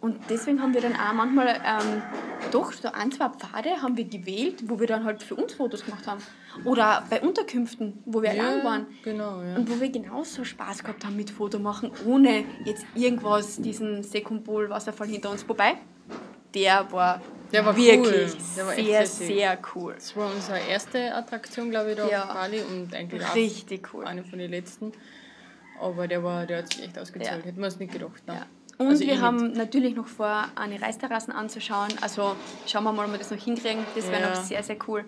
Und 0.00 0.18
deswegen 0.28 0.60
haben 0.60 0.74
wir 0.74 0.80
dann 0.80 0.94
auch 0.94 1.12
manchmal 1.12 1.48
ähm, 1.64 2.02
doch 2.50 2.72
so 2.72 2.88
ein, 2.92 3.12
zwei 3.12 3.28
Pfade 3.28 3.80
haben 3.82 3.96
wir 3.96 4.04
gewählt, 4.04 4.64
wo 4.68 4.80
wir 4.80 4.86
dann 4.86 5.04
halt 5.04 5.22
für 5.22 5.36
uns 5.36 5.54
Fotos 5.54 5.84
gemacht 5.84 6.06
haben. 6.06 6.20
Oder 6.64 7.04
bei 7.08 7.20
Unterkünften, 7.20 8.02
wo 8.04 8.20
wir 8.22 8.30
allein 8.30 8.64
waren. 8.64 8.86
genau, 9.04 9.42
ja. 9.42 9.54
Und 9.56 9.70
wo 9.70 9.80
wir 9.80 9.90
genauso 9.90 10.42
Spaß 10.44 10.82
gehabt 10.82 11.04
haben 11.04 11.16
mit 11.16 11.30
Fotomachen, 11.30 11.90
ohne 12.04 12.44
jetzt 12.64 12.84
irgendwas, 12.96 13.56
diesen 13.60 14.02
Sekumpol-Wasserfall 14.02 15.06
hinter 15.06 15.30
uns. 15.30 15.48
Wobei, 15.48 15.74
der 16.54 16.90
war, 16.90 17.20
Der 17.52 17.64
war 17.64 17.76
wirklich 17.76 17.98
cool. 18.00 18.32
Der 18.56 18.66
war 18.66 18.74
sehr, 18.74 19.06
sehr 19.06 19.58
cool. 19.74 19.94
Das 19.94 20.14
war 20.16 20.30
unsere 20.34 20.58
erste 20.58 21.14
Attraktion, 21.14 21.70
glaube 21.70 21.90
ich, 21.92 21.96
da 21.96 22.08
Ja. 22.08 22.24
auf 22.24 22.34
Bali 22.34 22.60
und 22.60 22.94
eigentlich 22.94 23.22
Richtig 23.34 23.88
cool. 23.94 24.04
eine 24.04 24.22
von 24.24 24.38
den 24.38 24.50
letzten. 24.50 24.92
Aber 25.80 26.08
der, 26.08 26.22
war, 26.24 26.44
der 26.46 26.58
hat 26.58 26.72
sich 26.72 26.84
echt 26.84 26.98
ausgezahlt. 26.98 27.40
Ja. 27.40 27.46
Hätten 27.46 27.60
wir 27.60 27.68
es 27.68 27.78
nicht 27.78 27.92
gedacht. 27.92 28.26
Ne? 28.26 28.34
Ja. 28.34 28.46
Und 28.78 28.88
Also 28.88 29.00
wir 29.00 29.12
nicht. 29.14 29.22
haben 29.22 29.52
natürlich 29.52 29.96
noch 29.96 30.06
vor, 30.06 30.44
eine 30.54 30.80
Reisterrassen 30.80 31.32
anzuschauen. 31.32 31.88
Also 32.00 32.36
schauen 32.66 32.84
wir 32.84 32.92
mal, 32.92 33.06
ob 33.06 33.12
wir 33.12 33.18
das 33.18 33.30
noch 33.30 33.38
hinkriegen. 33.42 33.84
Das 33.96 34.08
wäre 34.10 34.22
Ja. 34.22 34.28
noch 34.30 34.36
sehr, 34.36 34.62
sehr 34.62 34.76
cool. 34.86 35.04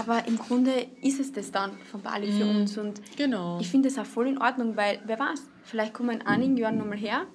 Aber 0.00 0.26
im 0.26 0.38
Grunde 0.38 0.86
ist 1.02 1.20
es 1.20 1.32
das 1.32 1.52
dann 1.52 1.72
von 1.90 2.02
Bali 2.02 2.32
für 2.32 2.44
uns. 2.46 2.76
Und 2.78 3.00
Genau. 3.16 3.58
ich 3.60 3.68
finde 3.68 3.88
es 3.88 3.98
auch 3.98 4.06
voll 4.06 4.26
in 4.28 4.38
Ordnung, 4.38 4.76
weil 4.76 5.00
wer 5.06 5.18
weiß, 5.18 5.40
vielleicht 5.64 5.92
kommen 5.92 6.08
wir 6.10 6.14
in 6.20 6.26
einigen 6.26 6.56
Jahren 6.56 6.78
nochmal 6.78 6.98
her, 6.98 7.26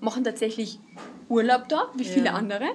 machen 0.00 0.24
tatsächlich 0.24 0.80
Urlaub 1.28 1.68
da, 1.68 1.88
wie 1.94 2.04
viele 2.04 2.32
andere. 2.32 2.66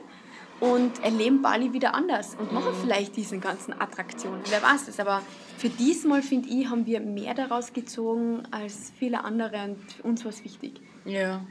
Und 0.60 1.04
erleben 1.04 1.42
Bali 1.44 1.72
wieder 1.74 1.94
anders 1.94 2.36
und 2.40 2.52
machen 2.52 2.72
Mhm. 2.72 2.82
vielleicht 2.82 3.16
diese 3.16 3.38
ganzen 3.38 3.80
Attraktionen. 3.80 4.42
Wer 4.50 4.62
weiß 4.64 4.88
das. 4.88 5.00
Aber 5.00 5.22
für 5.58 5.70
diesmal, 5.70 6.24
finde 6.24 6.50
ich, 6.50 6.68
haben 6.68 6.86
wir 6.88 7.00
mehr 7.00 7.36
daraus 7.36 7.74
gezogen 7.74 8.44
als 8.50 8.92
viele 8.98 9.24
andere 9.24 9.64
und 9.66 9.78
für 9.94 10.04
uns 10.04 10.26
war 10.26 10.32
es 10.32 10.44
wichtig. 10.44 10.82
Ja. 11.06 11.42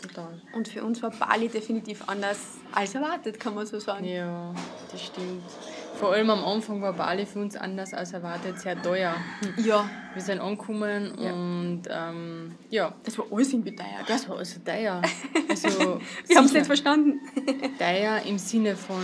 Total. 0.00 0.40
Und 0.54 0.68
für 0.68 0.82
uns 0.82 1.02
war 1.02 1.10
Bali 1.10 1.48
definitiv 1.48 2.02
anders 2.08 2.38
als 2.72 2.94
erwartet, 2.94 3.38
kann 3.38 3.54
man 3.54 3.66
so 3.66 3.78
sagen. 3.78 4.04
Ja, 4.04 4.52
das 4.90 5.04
stimmt. 5.04 5.42
Vor 5.94 6.12
allem 6.12 6.30
am 6.30 6.44
Anfang 6.44 6.82
war 6.82 6.92
Bali 6.94 7.24
für 7.26 7.38
uns 7.40 7.56
anders 7.56 7.94
als 7.94 8.12
erwartet 8.12 8.58
sehr 8.58 8.80
teuer. 8.80 9.14
Ja. 9.56 9.88
Wir 10.14 10.22
sind 10.22 10.40
angekommen 10.40 11.12
Ja. 11.18 11.32
und 11.32 11.82
ähm, 11.88 12.54
ja, 12.70 12.92
Das 13.04 13.16
war 13.18 13.26
alles 13.30 13.52
irgendwie 13.52 13.74
teuer, 13.76 14.00
das 14.06 14.28
war 14.28 14.38
also 14.38 14.60
teuer. 14.64 15.00
Also 15.48 15.68
Wir 16.26 16.36
haben 16.36 16.46
es 16.46 16.52
nicht 16.52 16.66
verstanden. 16.66 17.20
teuer 17.78 18.20
im 18.26 18.38
Sinne 18.38 18.74
von, 18.76 19.02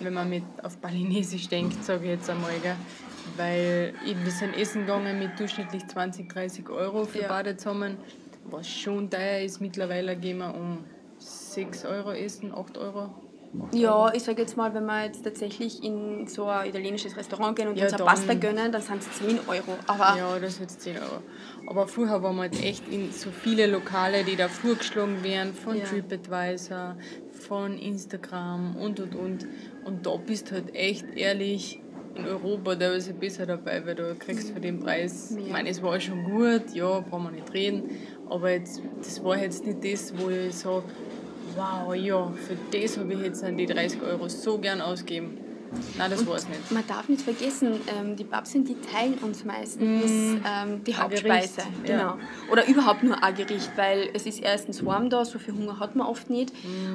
wenn 0.00 0.14
man 0.14 0.28
mit 0.28 0.42
auf 0.62 0.76
Balinesisch 0.78 1.48
denkt, 1.48 1.84
sage 1.84 2.04
ich 2.04 2.10
jetzt 2.10 2.28
einmal, 2.28 2.52
gell? 2.62 2.76
Weil 3.36 3.94
eben, 4.06 4.24
wir 4.24 4.32
sind 4.32 4.56
essen 4.56 4.82
gegangen 4.82 5.18
mit 5.18 5.38
durchschnittlich 5.38 5.86
20, 5.86 6.28
30 6.28 6.68
Euro 6.70 7.04
für 7.04 7.20
Ja. 7.22 7.28
beide 7.28 7.56
zusammen, 7.56 7.96
was 8.44 8.68
schon 8.68 9.10
teuer 9.10 9.40
ist. 9.40 9.60
Mittlerweile 9.60 10.16
gehen 10.16 10.38
wir 10.38 10.54
um 10.54 10.84
6 11.18 11.84
Euro 11.86 12.12
essen, 12.12 12.52
8 12.54 12.78
Euro. 12.78 13.10
Ja, 13.72 14.12
ich 14.14 14.22
sage 14.22 14.42
jetzt 14.42 14.56
mal, 14.56 14.72
wenn 14.74 14.84
wir 14.86 15.04
jetzt 15.04 15.22
tatsächlich 15.22 15.82
in 15.82 16.26
so 16.26 16.44
ein 16.46 16.68
italienisches 16.68 17.16
Restaurant 17.16 17.56
gehen 17.56 17.68
und 17.68 17.76
Ja, 17.76 17.84
uns 17.86 17.94
eine 17.94 18.04
Pasta 18.04 18.34
gönnen, 18.34 18.70
dann 18.72 18.80
sind 18.82 19.02
es 19.02 19.12
10 19.18 19.38
Euro. 19.48 19.78
Aber 19.86 20.16
Ja, 20.16 20.38
das 20.38 20.58
jetzt 20.60 20.82
10 20.82 20.96
Euro. 20.96 21.20
Aber 21.66 21.88
vorher 21.88 22.22
waren 22.22 22.36
wir 22.36 22.42
halt 22.42 22.62
echt 22.62 22.88
in 22.88 23.10
so 23.12 23.30
viele 23.30 23.66
Lokale, 23.66 24.24
die 24.24 24.36
da 24.36 24.48
vorgeschlagen 24.48 25.22
werden, 25.24 25.52
von 25.54 25.76
Ja. 25.76 25.84
TripAdvisor, 25.84 26.96
von 27.30 27.76
Instagram 27.78 28.76
und 28.76 29.00
und 29.00 29.14
und. 29.14 29.46
Und 29.84 30.06
da 30.06 30.16
bist 30.16 30.50
du 30.50 30.54
halt 30.54 30.74
echt 30.74 31.04
ehrlich 31.16 31.78
in 32.14 32.26
Europa 32.26 32.76
teilweise 32.76 33.12
besser 33.14 33.46
dabei, 33.46 33.84
weil 33.84 33.94
du 33.94 34.14
kriegst 34.16 34.50
für 34.52 34.60
den 34.60 34.78
Preis, 34.78 35.30
Ja. 35.30 35.38
ich 35.38 35.52
meine, 35.52 35.68
es 35.68 35.82
war 35.82 35.98
schon 36.00 36.24
gut, 36.24 36.70
ja, 36.72 37.00
brauchen 37.00 37.24
wir 37.24 37.30
nicht 37.32 37.52
reden, 37.52 37.84
aber 38.24 38.52
jetzt, 38.52 38.80
das 39.04 39.22
war 39.22 39.36
jetzt 39.38 39.66
nicht 39.66 39.84
das, 39.84 40.16
wo 40.16 40.30
ich 40.30 40.56
sage, 40.56 40.86
wow, 41.56 41.94
ja, 41.94 42.30
für 42.46 42.56
das 42.78 42.96
habe 42.98 43.12
ich 43.14 43.20
jetzt 43.20 43.44
die 43.46 43.66
30 43.66 44.02
Euro 44.02 44.28
so 44.28 44.58
gern 44.58 44.80
ausgeben. 44.80 45.38
Nein, 45.98 46.10
das 46.12 46.24
war 46.26 46.36
es 46.36 46.48
nicht. 46.48 46.70
man 46.70 46.86
darf 46.86 47.08
nicht 47.08 47.22
vergessen, 47.22 47.80
ähm, 47.98 48.14
die 48.14 48.22
Babsen, 48.22 48.64
die 48.64 48.76
teilen 48.80 49.14
uns 49.14 49.44
meistens 49.44 50.40
ähm, 50.46 50.84
die 50.84 50.94
Hauptspeise. 50.96 51.56
Gericht, 51.56 51.84
Genau. 51.84 51.98
ja. 51.98 52.18
Oder 52.52 52.68
überhaupt 52.68 53.02
nur 53.02 53.20
ein 53.22 53.34
Gericht, 53.34 53.72
weil 53.74 54.08
es 54.14 54.26
ist 54.26 54.40
erstens 54.40 54.86
warm 54.86 55.10
da, 55.10 55.24
so 55.24 55.40
viel 55.40 55.54
Hunger 55.54 55.80
hat 55.80 55.96
man 55.96 56.06
oft 56.06 56.30
nicht. 56.30 56.52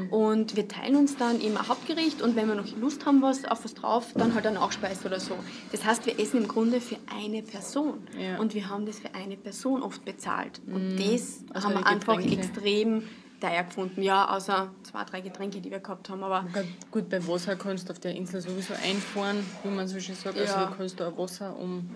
Und 0.09 0.55
wir 0.55 0.67
teilen 0.69 0.95
uns 0.95 1.17
dann 1.17 1.41
eben 1.41 1.57
ein 1.57 1.67
Hauptgericht 1.67 2.21
und 2.21 2.37
wenn 2.37 2.47
wir 2.47 2.55
noch 2.55 2.65
Lust 2.77 3.05
haben 3.05 3.21
was, 3.21 3.43
auf 3.43 3.65
was 3.65 3.73
drauf, 3.73 4.05
dann 4.15 4.33
halt 4.33 4.47
eine 4.47 4.57
Nachspeise 4.57 5.05
oder 5.05 5.19
so. 5.19 5.35
Das 5.73 5.83
heißt, 5.83 6.05
wir 6.05 6.17
essen 6.17 6.37
im 6.41 6.47
Grunde 6.47 6.79
für 6.79 6.95
eine 7.13 7.43
Person. 7.43 7.95
Ja. 8.17 8.39
Und 8.39 8.55
wir 8.55 8.69
haben 8.69 8.85
das 8.85 8.99
für 8.99 9.13
eine 9.13 9.35
Person 9.35 9.83
oft 9.83 10.05
bezahlt. 10.05 10.61
Und 10.65 10.95
das 10.97 11.43
Also 11.53 11.67
haben 11.67 11.75
wir 11.77 11.85
einfach 11.85 12.15
Getränke. 12.17 12.37
extrem 12.41 13.03
teuer 13.41 13.63
gefunden. 13.63 14.01
Ja, 14.01 14.29
außer 14.35 14.69
zwei, 14.83 15.03
drei 15.03 15.21
Getränke, 15.21 15.59
die 15.59 15.69
wir 15.71 15.79
gehabt 15.79 16.09
haben. 16.09 16.23
Aber 16.23 16.45
Gut, 16.91 17.09
bei 17.09 17.25
Wasser 17.27 17.55
kannst 17.55 17.89
du 17.89 17.93
auf 17.93 17.99
der 17.99 18.15
Insel 18.15 18.39
sowieso 18.41 18.73
einfahren, 18.75 19.45
wie 19.63 19.69
man 19.69 19.87
so 19.87 19.99
schön 19.99 20.15
sagt. 20.15 20.37
Also 20.37 20.53
Ja. 20.53 20.65
du 20.67 20.75
kannst 20.75 20.99
da 20.99 21.17
Wasser 21.17 21.55
um 21.57 21.89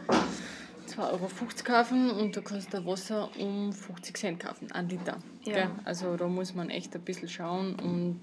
2,50 0.88 1.00
Euro 1.12 1.30
kaufen 1.64 2.12
und 2.12 2.36
du 2.36 2.42
kannst 2.42 2.74
da 2.74 2.86
Wasser 2.86 3.30
um 3.40 3.72
50 3.72 4.18
Cent 4.18 4.40
kaufen, 4.40 4.72
ein 4.72 4.90
Liter. 4.90 5.18
Ja. 5.44 5.54
Gell? 5.54 5.70
Also 5.86 6.16
da 6.18 6.28
muss 6.28 6.54
man 6.54 6.70
echt 6.70 6.94
ein 6.96 7.02
bisschen 7.02 7.30
schauen 7.30 7.76
und 7.76 8.20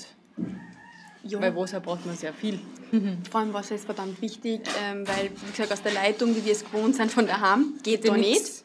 ja. 1.25 1.39
bei 1.39 1.55
Wasser 1.55 1.81
braucht 1.81 2.05
man 2.07 2.17
sehr 2.17 2.33
viel. 2.33 2.61
Vor 3.31 3.41
allem 3.41 3.53
Wasser 3.53 3.75
ist 3.75 3.85
verdammt 3.87 4.21
wichtig, 4.21 4.61
ähm, 4.85 5.07
weil, 5.09 5.31
wie 5.31 5.51
gesagt, 5.51 5.73
aus 5.73 5.83
der 5.83 5.93
Leitung, 5.93 6.37
wie 6.37 6.45
wir 6.45 6.53
es 6.53 6.65
gewohnt 6.65 6.95
sind 6.97 7.11
von 7.11 7.27
daheim, 7.27 7.75
geht 7.83 8.07
da 8.07 8.17
nix. 8.17 8.29
nicht. 8.29 8.65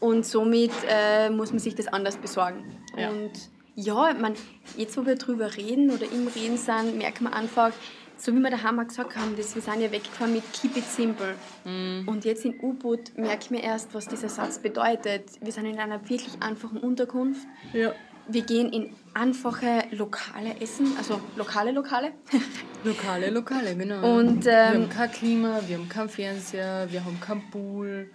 Und 0.00 0.26
somit 0.26 0.72
äh, 0.88 1.30
muss 1.30 1.50
man 1.50 1.60
sich 1.60 1.76
das 1.76 1.86
anders 1.86 2.16
besorgen. 2.16 2.64
Ja. 2.96 3.10
Und 3.10 3.30
ja, 3.74 4.14
man, 4.14 4.34
jetzt 4.76 4.96
wo 4.96 5.06
wir 5.06 5.16
drüber 5.16 5.56
reden 5.56 5.90
oder 5.90 6.04
im 6.10 6.28
Reden 6.28 6.56
sind, 6.56 6.98
merkt 6.98 7.20
man 7.20 7.32
einfach, 7.32 7.72
so 8.16 8.32
wie 8.34 8.38
wir 8.38 8.50
daheim 8.50 8.78
auch 8.78 8.86
gesagt 8.86 9.16
haben, 9.16 9.36
dass 9.36 9.54
wir 9.54 9.62
sind 9.62 9.80
ja 9.80 9.90
weggefahren 9.90 10.32
mit 10.32 10.44
Keep 10.52 10.76
it 10.76 10.84
simple. 10.84 11.34
Mhm. 11.64 12.06
Und 12.06 12.24
jetzt 12.24 12.44
in 12.44 12.58
U-Boot 12.60 13.16
merke 13.16 13.44
ich 13.44 13.50
mir 13.50 13.62
erst, 13.62 13.94
was 13.94 14.06
dieser 14.06 14.28
Satz 14.28 14.58
bedeutet. 14.58 15.24
Wir 15.40 15.52
sind 15.52 15.66
in 15.66 15.78
einer 15.78 16.00
wirklich 16.08 16.40
einfachen 16.40 16.78
Unterkunft. 16.78 17.46
Ja. 17.72 17.92
Wir 18.28 18.42
gehen 18.42 18.72
in 18.72 18.94
einfache 19.14 19.84
Lokale 19.90 20.60
essen, 20.60 20.92
also 20.96 21.20
lokale 21.36 21.72
Lokale. 21.72 22.12
Lokale, 22.84 23.30
Lokale, 23.30 23.74
genau. 23.74 24.18
Und, 24.18 24.44
wir 24.44 24.52
ähm, 24.52 24.74
haben 24.74 24.88
kein 24.88 25.10
Klima, 25.10 25.60
wir 25.66 25.78
haben 25.78 25.88
keinen 25.88 26.08
Fernseher, 26.08 26.86
wir 26.90 27.04
haben 27.04 27.20
keinen 27.20 27.50
Pool. 27.50 28.10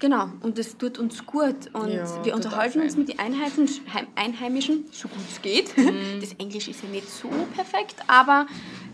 Genau, 0.00 0.30
und 0.40 0.58
das 0.58 0.76
tut 0.78 0.98
uns 0.98 1.24
gut. 1.26 1.72
Und 1.74 1.90
Ja, 1.92 2.24
wir 2.24 2.34
unterhalten 2.34 2.80
uns 2.80 2.96
mit 2.96 3.08
den 3.10 3.18
Einheimischen, 3.18 3.84
Heim- 3.92 4.06
Einheimischen, 4.16 4.86
so 4.90 5.08
gut 5.08 5.18
es 5.30 5.40
geht. 5.42 5.76
Mhm. 5.76 5.92
Das 6.20 6.32
Englisch 6.38 6.68
ist 6.68 6.82
ja 6.82 6.88
nicht 6.88 7.08
so 7.08 7.28
perfekt, 7.54 7.96
aber 8.06 8.46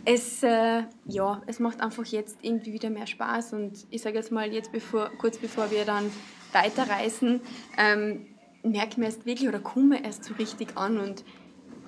es, 0.04 0.42
äh, 0.42 0.82
ja, 1.06 1.42
es 1.46 1.58
macht 1.60 1.80
einfach 1.80 2.04
jetzt 2.06 2.38
irgendwie 2.42 2.72
wieder 2.72 2.90
mehr 2.90 3.06
Spaß. 3.06 3.52
Und 3.52 3.86
ich 3.90 4.02
sage 4.02 4.16
jetzt 4.16 4.32
mal, 4.32 4.52
jetzt 4.52 4.72
bevor, 4.72 5.10
kurz 5.18 5.38
bevor 5.38 5.70
wir 5.70 5.84
dann 5.84 6.10
weiterreisen, 6.52 7.40
ähm, 7.78 8.26
merken 8.64 8.98
wir 9.00 9.04
erst 9.06 9.24
wirklich 9.26 9.48
oder 9.48 9.60
kommen 9.60 9.90
wir 9.92 10.04
erst 10.04 10.24
so 10.24 10.34
richtig 10.34 10.76
an. 10.76 10.98
Und 10.98 11.24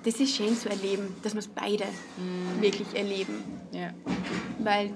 das 0.03 0.19
ist 0.21 0.33
schön 0.35 0.55
zu 0.55 0.69
erleben, 0.69 1.13
dass 1.23 1.33
wir 1.33 1.39
es 1.39 1.47
beide 1.49 1.83
Mhm. 2.17 2.61
wirklich 2.61 2.87
erleben 2.95 3.43
Ja. 3.73 3.93
weil, 4.59 4.91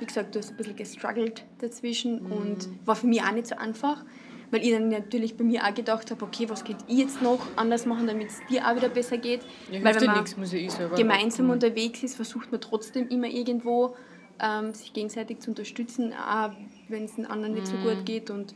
wie 0.00 0.06
gesagt, 0.06 0.34
du 0.34 0.38
hast 0.40 0.50
ein 0.50 0.56
bisschen 0.56 0.76
gestruggelt 0.76 1.44
dazwischen 1.58 2.24
Mhm. 2.24 2.32
und 2.32 2.68
war 2.86 2.96
für 2.96 3.06
mich 3.06 3.22
auch 3.22 3.32
nicht 3.32 3.46
so 3.46 3.56
einfach, 3.56 4.04
weil 4.50 4.62
ich 4.64 4.72
dann 4.72 4.88
natürlich 4.88 5.36
bei 5.36 5.44
mir 5.44 5.64
auch 5.64 5.72
gedacht 5.74 6.10
habe, 6.10 6.24
okay, 6.24 6.48
was 6.48 6.64
könnte 6.64 6.84
ich 6.88 6.98
jetzt 6.98 7.22
noch 7.22 7.38
anders 7.56 7.86
machen, 7.86 8.06
damit 8.08 8.28
es 8.30 8.40
dir 8.50 8.66
auch 8.68 8.74
wieder 8.74 8.88
besser 8.88 9.18
geht. 9.18 9.42
Ja, 9.70 9.82
weil 9.84 9.94
wenn 10.00 10.06
man 10.06 10.16
nichts, 10.16 10.36
muss 10.36 10.52
ich 10.52 10.64
eh 10.64 10.68
selber 10.68 10.96
gemeinsam 10.96 11.46
machen. 11.46 11.54
unterwegs 11.56 12.02
ist, 12.02 12.16
versucht 12.16 12.50
man 12.50 12.60
trotzdem 12.60 13.08
immer 13.08 13.28
irgendwo 13.28 13.94
ähm, 14.42 14.72
sich 14.74 14.92
gegenseitig 14.94 15.40
zu 15.40 15.50
unterstützen, 15.50 16.12
auch 16.14 16.50
wenn 16.88 17.04
es 17.04 17.14
den 17.16 17.26
anderen 17.26 17.54
nicht 17.54 17.66
so 17.66 17.76
Mhm. 17.76 17.82
gut 17.82 18.06
geht. 18.06 18.30
Und 18.30 18.54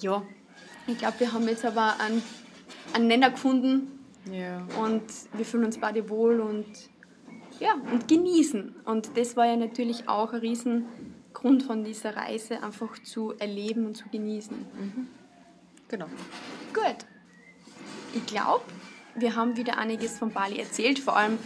ja, 0.00 0.22
ich 0.86 0.98
glaube, 0.98 1.18
wir 1.20 1.32
haben 1.32 1.48
jetzt 1.48 1.64
aber 1.64 1.98
einen, 1.98 2.22
einen 2.92 3.06
Nenner 3.08 3.30
gefunden, 3.30 3.90
Ja. 4.30 4.66
und 4.82 5.02
wir 5.32 5.44
fühlen 5.46 5.64
uns 5.64 5.78
beide 5.78 6.08
wohl 6.10 6.40
und 6.40 6.66
ja, 7.60 7.74
und 7.92 8.08
genießen. 8.08 8.76
Und 8.84 9.16
das 9.16 9.36
war 9.36 9.46
ja 9.46 9.56
natürlich 9.56 10.08
auch 10.08 10.32
ein 10.32 10.40
Riesengrund 10.40 11.62
von 11.62 11.84
dieser 11.84 12.16
Reise, 12.16 12.62
einfach 12.62 12.98
zu 13.02 13.32
erleben 13.38 13.86
und 13.86 13.96
zu 13.96 14.08
genießen. 14.08 14.56
Genau. 15.88 16.06
Gut. 16.72 17.06
Ich 18.14 18.26
glaube, 18.26 18.64
wir 19.16 19.36
haben 19.36 19.56
wieder 19.56 19.78
einiges 19.78 20.18
von 20.18 20.30
Bali 20.30 20.58
erzählt, 20.58 20.98
vor 20.98 21.16
allem 21.16 21.38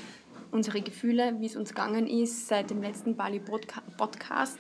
unsere 0.51 0.81
Gefühle, 0.81 1.37
wie 1.41 1.47
es 1.47 1.57
uns 1.57 1.71
gegangen 1.71 2.07
ist 2.07 2.49
seit 2.49 2.71
dem 2.71 2.83
letzten 2.83 3.17
Bali 3.17 3.39
Podca- 3.39 3.83
Podcast. 3.97 4.59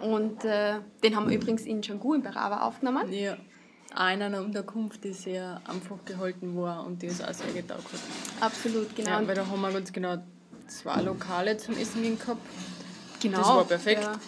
Und 0.00 0.44
äh, 0.44 0.80
den 1.02 1.16
haben 1.16 1.28
wir 1.28 1.36
übrigens 1.36 1.62
in 1.62 1.80
Canggu 1.80 2.14
in 2.14 2.22
Berawa 2.22 2.62
aufgenommen. 2.62 3.12
Ja. 3.12 3.36
Auch 3.94 4.10
in 4.10 4.22
einer 4.22 4.40
Unterkunft, 4.40 5.04
die 5.04 5.12
sehr 5.12 5.60
einfach 5.68 6.02
gehalten 6.04 6.56
war 6.56 6.86
und 6.86 7.02
die 7.02 7.08
uns 7.08 7.20
auch 7.22 7.32
sehr 7.34 7.52
getaugt 7.52 7.92
hat. 7.92 8.00
Absolut, 8.40 8.96
genau. 8.96 9.10
Ja, 9.10 9.26
weil 9.26 9.34
da 9.34 9.46
haben 9.46 9.60
wir 9.60 9.70
ganz 9.70 9.92
genau 9.92 10.16
zwei 10.78 11.00
Lokale 11.02 11.56
zum 11.56 11.76
Essen 11.76 12.02
gehen 12.02 12.18
gehabt. 12.18 12.40
genau. 13.20 13.38
das 13.38 13.48
war 13.48 13.64
perfekt. 13.64 14.02
Ja. 14.02 14.18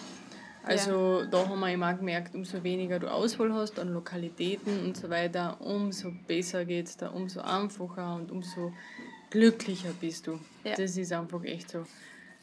Also 0.63 1.23
da 1.25 1.47
haben 1.47 1.59
wir 1.59 1.71
immer 1.71 1.93
gemerkt, 1.93 2.33
umso 2.33 2.63
weniger 2.63 2.97
du 2.97 3.11
Auswahl 3.11 3.53
hast 3.53 3.77
an 3.79 3.93
Lokalitäten 3.93 4.83
und 4.83 4.97
so 4.97 5.09
weiter, 5.11 5.61
umso 5.61 6.11
besser 6.27 6.65
geht 6.65 6.87
es 6.87 6.97
da, 6.97 7.09
umso 7.09 7.41
einfacher 7.41 8.15
und 8.15 8.31
umso 8.31 8.73
glücklicher 9.29 9.91
bist 10.01 10.25
du. 10.25 10.39
Ja. 10.63 10.75
Das 10.75 10.97
ist 10.97 11.13
einfach 11.13 11.43
echt 11.43 11.69
so. 11.69 11.85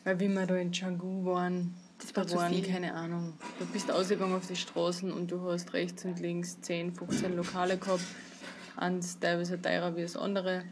Weil 0.05 0.21
wie 0.21 0.29
wir 0.29 0.47
da 0.47 0.57
in 0.57 0.71
Canggu 0.71 1.25
waren, 1.25 1.75
Das 1.99 2.15
war 2.15 2.23
da 2.23 2.29
zu 2.29 2.37
waren, 2.37 2.53
viel. 2.53 2.65
keine 2.65 2.95
Ahnung, 2.95 3.35
du 3.59 3.67
bist 3.67 3.91
ausgegangen 3.91 4.37
auf 4.37 4.47
die 4.47 4.57
Straßen 4.57 5.13
und 5.13 5.31
du 5.31 5.51
hast 5.51 5.73
rechts 5.73 6.05
und 6.05 6.21
links 6.21 6.61
10, 6.61 6.93
15 6.95 7.37
Lokale 7.37 7.77
gehabt. 7.77 8.05
Eins 8.77 9.19
teilweise 9.19 9.61
teurer 9.61 9.97
wie 9.97 10.03
das 10.03 10.17
andere, 10.17 10.63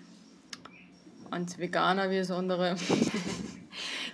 eins 1.31 1.59
veganer 1.59 2.11
wie 2.11 2.19
das 2.19 2.31
andere. 2.31 2.77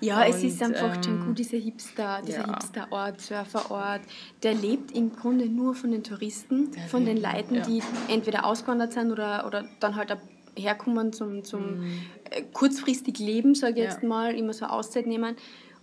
Ja, 0.01 0.25
es 0.27 0.37
Und, 0.43 0.45
ist 0.49 0.63
einfach 0.63 0.95
ähm, 0.97 1.01
Canggu, 1.01 1.33
dieser 1.33 1.57
Hipster, 1.57 2.21
dieser 2.27 2.41
ja. 2.41 2.47
Hipsterort, 2.49 3.21
Surferort, 3.21 4.03
der 4.43 4.55
lebt 4.55 4.93
im 4.93 5.17
Grunde 5.17 5.47
nur 5.47 5.75
von 5.75 5.91
den 5.91 6.05
Touristen, 6.05 6.71
Der 6.73 6.83
von 6.85 7.07
den 7.07 7.17
Leuten, 7.21 7.55
ja. 7.57 7.63
die 7.63 7.83
entweder 8.09 8.45
ausgewandert 8.45 8.93
sind 8.93 9.11
oder, 9.11 9.47
oder 9.47 9.65
dann 9.81 9.97
halt 9.97 10.15
herkommen 10.55 11.13
zum, 11.13 11.45
zum 11.45 11.81
Mhm. 11.81 11.93
äh, 12.31 12.43
kurzfristig 12.53 13.19
Leben, 13.19 13.55
sage 13.55 13.73
ich 13.75 13.79
Ja. 13.87 13.91
jetzt 13.91 14.03
mal, 14.03 14.35
immer 14.35 14.53
so 14.53 14.67
Auszeit 14.67 15.07
nehmen. 15.07 15.37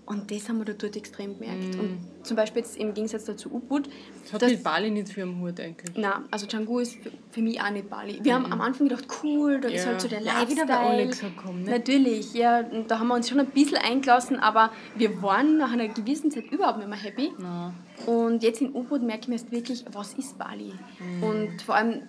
Und 0.05 0.29
das 0.31 0.49
haben 0.49 0.57
wir 0.57 0.65
da 0.65 0.73
dort 0.73 0.97
extrem 0.97 1.39
gemerkt. 1.39 1.75
Und 1.79 1.99
zum 2.23 2.35
Beispiel 2.35 2.61
jetzt 2.61 2.75
im 2.75 2.93
Gegensatz 2.93 3.23
dazu 3.23 3.49
Ubud, 3.53 3.87
Das 4.23 4.33
hat 4.33 4.41
mit 4.49 4.61
Bali 4.61 4.91
nicht 4.91 5.07
für 5.09 5.23
am 5.23 5.39
Hut 5.39 5.57
eigentlich. 5.61 5.95
Nein, 5.95 6.25
also 6.29 6.45
Canggu 6.45 6.79
ist 6.79 6.97
für, 7.31 7.41
mich 7.41 7.61
auch 7.61 7.69
nicht 7.69 7.89
Bali. 7.89 8.19
Wir 8.21 8.33
haben 8.35 8.51
am 8.51 8.59
Anfang 8.59 8.89
gedacht, 8.89 9.07
cool, 9.23 9.61
da 9.61 9.69
ist 9.69 9.85
Ja. 9.85 9.91
halt 9.91 10.01
so 10.01 10.09
der 10.09 10.19
Ja, 10.21 10.39
Lifestyle. 10.41 10.65
wieder, 10.67 10.73
weil 10.75 10.85
alle 10.87 11.07
gesagt 11.07 11.45
haben, 11.45 11.63
ne? 11.63 11.71
Natürlich, 11.71 12.33
ja, 12.33 12.63
da 12.63 12.99
haben 12.99 13.07
wir 13.07 13.15
uns 13.15 13.29
schon 13.29 13.39
ein 13.39 13.47
bisschen 13.47 13.77
eingelassen, 13.77 14.39
aber 14.39 14.71
wir 14.95 15.21
waren 15.21 15.57
nach 15.57 15.71
einer 15.71 15.87
gewissen 15.87 16.31
Zeit 16.31 16.51
überhaupt 16.51 16.79
nicht 16.79 16.89
mehr 16.89 16.99
happy. 16.99 17.31
Na, 17.39 17.73
Und 18.05 18.43
jetzt 18.43 18.59
in 18.61 18.73
U-Boot 18.75 19.03
merke 19.03 19.21
ich 19.21 19.27
mir 19.29 19.35
erst 19.35 19.51
wirklich, 19.53 19.85
was 19.93 20.13
ist 20.15 20.37
Bali? 20.37 20.73
Mhm. 20.99 21.23
Und 21.23 21.61
vor 21.61 21.75
allem 21.75 22.01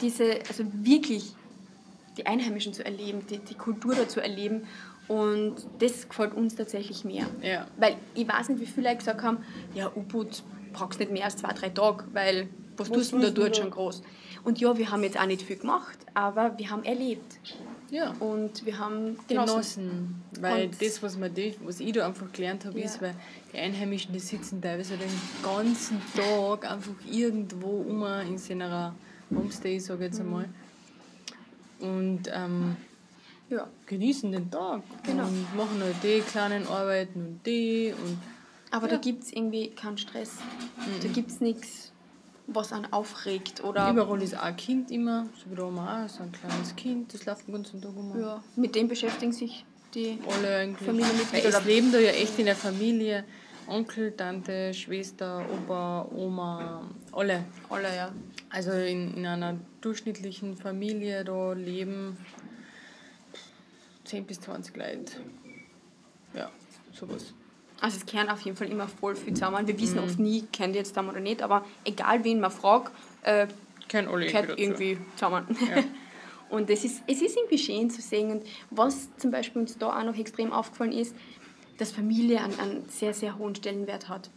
diese, 0.00 0.38
also 0.48 0.64
wirklich 0.72 1.34
die 2.16 2.26
Einheimischen 2.26 2.72
zu 2.72 2.84
erleben, 2.84 3.26
die, 3.28 3.38
die 3.38 3.54
Kultur 3.54 3.94
da 3.94 4.08
zu 4.08 4.20
erleben 4.22 4.62
Und 5.08 5.56
das 5.80 6.08
gefällt 6.08 6.34
uns 6.34 6.54
tatsächlich 6.56 7.04
mehr. 7.04 7.26
Ja. 7.42 7.66
Weil 7.76 7.96
ich 8.14 8.26
weiß 8.26 8.48
nicht, 8.48 8.60
wie 8.60 8.66
viele 8.66 8.88
Leute 8.88 8.98
gesagt 8.98 9.22
haben, 9.22 9.38
ja, 9.74 9.90
U-Boot 9.94 10.42
brauchst 10.72 10.98
nicht 10.98 11.12
mehr 11.12 11.24
als 11.26 11.36
zwei, 11.36 11.52
drei 11.52 11.68
Tage, 11.68 12.04
weil 12.12 12.48
was, 12.76 12.88
Was 12.90 12.96
tust 12.96 13.12
du 13.12 13.18
da 13.20 13.30
dort 13.30 13.56
schon 13.56 13.70
groß? 13.70 14.02
Und 14.42 14.60
ja, 14.60 14.76
wir 14.76 14.90
haben 14.90 15.02
jetzt 15.04 15.18
auch 15.18 15.26
nicht 15.26 15.42
viel 15.42 15.56
gemacht, 15.56 15.96
aber 16.14 16.58
wir 16.58 16.70
haben 16.70 16.82
erlebt. 16.84 17.38
Ja. 17.90 18.12
Und 18.18 18.66
wir 18.66 18.78
haben 18.78 19.16
genossen. 19.28 19.52
genossen. 19.52 20.22
Weil 20.40 20.64
Und- 20.66 20.82
das, 20.82 21.02
was, 21.02 21.16
man 21.16 21.30
was 21.64 21.80
ich 21.80 21.92
da 21.92 22.06
einfach 22.06 22.32
gelernt 22.32 22.64
habe, 22.64 22.78
Ja. 22.78 22.86
ist, 22.86 23.00
weil 23.00 23.14
die 23.52 23.58
Einheimischen, 23.58 24.12
die 24.12 24.18
sitzen 24.18 24.60
teilweise 24.60 24.96
den 24.96 25.08
ganzen 25.42 26.00
Tag 26.16 26.68
einfach 26.70 26.92
irgendwo 27.08 27.84
um 27.88 28.04
in 28.28 28.36
seiner 28.38 28.94
Homestay, 29.30 29.78
sage 29.78 30.06
ich 30.06 30.10
Mhm. 30.10 30.12
jetzt 30.12 30.20
einmal. 30.20 30.48
Und 31.80 32.22
ähm, 32.32 32.76
Ja. 33.50 33.68
genießen 33.86 34.32
den 34.32 34.50
Tag. 34.50 34.82
Genau. 35.04 35.24
Und 35.26 35.56
machen 35.56 35.80
halt 35.82 35.96
die 36.02 36.20
kleinen 36.20 36.66
Arbeiten 36.66 37.26
und 37.26 37.40
die. 37.46 37.92
Und 38.04 38.18
Aber 38.70 38.86
Ja. 38.88 38.94
da 38.94 38.98
gibt 39.00 39.22
es 39.24 39.32
irgendwie 39.32 39.68
keinen 39.70 39.98
Stress. 39.98 40.32
Da 41.02 41.08
gibt 41.08 41.30
es 41.30 41.40
nichts, 41.40 41.92
was 42.48 42.72
einen 42.72 42.92
aufregt. 42.92 43.62
Oder 43.62 43.88
überall 43.90 44.20
ist 44.22 44.36
auch 44.36 44.42
ein 44.42 44.56
Kind 44.56 44.90
immer, 44.90 45.26
so 45.36 45.50
wie 45.50 45.54
da 45.54 45.62
auch, 45.64 46.08
so 46.08 46.22
ein 46.24 46.32
kleines 46.32 46.74
Kind, 46.74 47.14
das 47.14 47.24
läuft 47.24 47.46
den 47.46 47.54
ganzen 47.54 47.80
Tag 47.80 47.96
um. 47.96 48.18
ja, 48.20 48.42
mit 48.56 48.74
dem 48.74 48.88
beschäftigen 48.88 49.32
sich 49.32 49.64
die. 49.94 50.18
Alle 50.28 50.56
eigentlich. 50.56 50.86
Familienmitglieder 50.86 51.48
oder- 51.50 51.60
leben 51.60 51.92
da 51.92 51.98
ja 52.00 52.10
echt 52.10 52.36
in 52.38 52.46
der 52.46 52.56
Familie. 52.56 53.24
Onkel, 53.68 54.12
Tante, 54.16 54.74
Schwester, 54.74 55.42
Opa, 55.50 56.06
Oma, 56.14 56.82
alle. 57.12 57.44
Alle, 57.70 57.94
ja. 57.96 58.12
Also 58.50 58.72
in, 58.72 59.14
in 59.16 59.24
einer 59.26 59.56
durchschnittlichen 59.80 60.56
Familie 60.56 61.24
da 61.24 61.52
leben 61.54 62.16
10 64.04 64.24
bis 64.26 64.40
20 64.40 64.76
Leute. 64.76 65.12
Ja, 66.34 66.50
sowas. 66.92 67.32
Also 67.80 67.98
es 67.98 68.06
kehren 68.06 68.28
auf 68.28 68.40
jeden 68.42 68.56
Fall 68.56 68.70
immer 68.70 68.88
voll 68.88 69.16
viel 69.16 69.34
zusammen. 69.34 69.66
Wir 69.66 69.74
Mhm. 69.74 69.80
wissen 69.80 69.98
oft 69.98 70.18
nie, 70.18 70.42
kennt 70.52 70.74
ihr 70.74 70.80
jetzt 70.80 70.90
zusammen 70.90 71.10
oder 71.10 71.20
nicht, 71.20 71.42
aber 71.42 71.64
egal 71.84 72.24
wen 72.24 72.40
man 72.40 72.50
fragt, 72.50 72.92
äh, 73.22 73.46
Kennen 73.88 74.08
alle 74.08 74.30
dazu. 74.30 74.52
irgendwie 74.56 74.98
zusammen. 75.16 75.46
Ja. 75.68 75.82
Und 76.50 76.70
das 76.70 76.84
ist, 76.84 77.02
es 77.06 77.20
ist 77.20 77.36
irgendwie 77.36 77.58
schön 77.58 77.90
zu 77.90 78.00
sehen. 78.00 78.30
Und 78.30 78.44
was 78.70 79.08
zum 79.16 79.30
Beispiel 79.30 79.62
uns 79.62 79.76
da 79.76 79.98
auch 79.98 80.04
noch 80.04 80.16
extrem 80.16 80.52
aufgefallen 80.52 80.92
ist, 80.92 81.14
dass 81.78 81.90
Familie 81.90 82.40
einen, 82.42 82.58
einen 82.60 82.88
sehr, 82.88 83.12
sehr 83.12 83.36
hohen 83.38 83.54
Stellenwert 83.54 84.08
hat. 84.08 84.30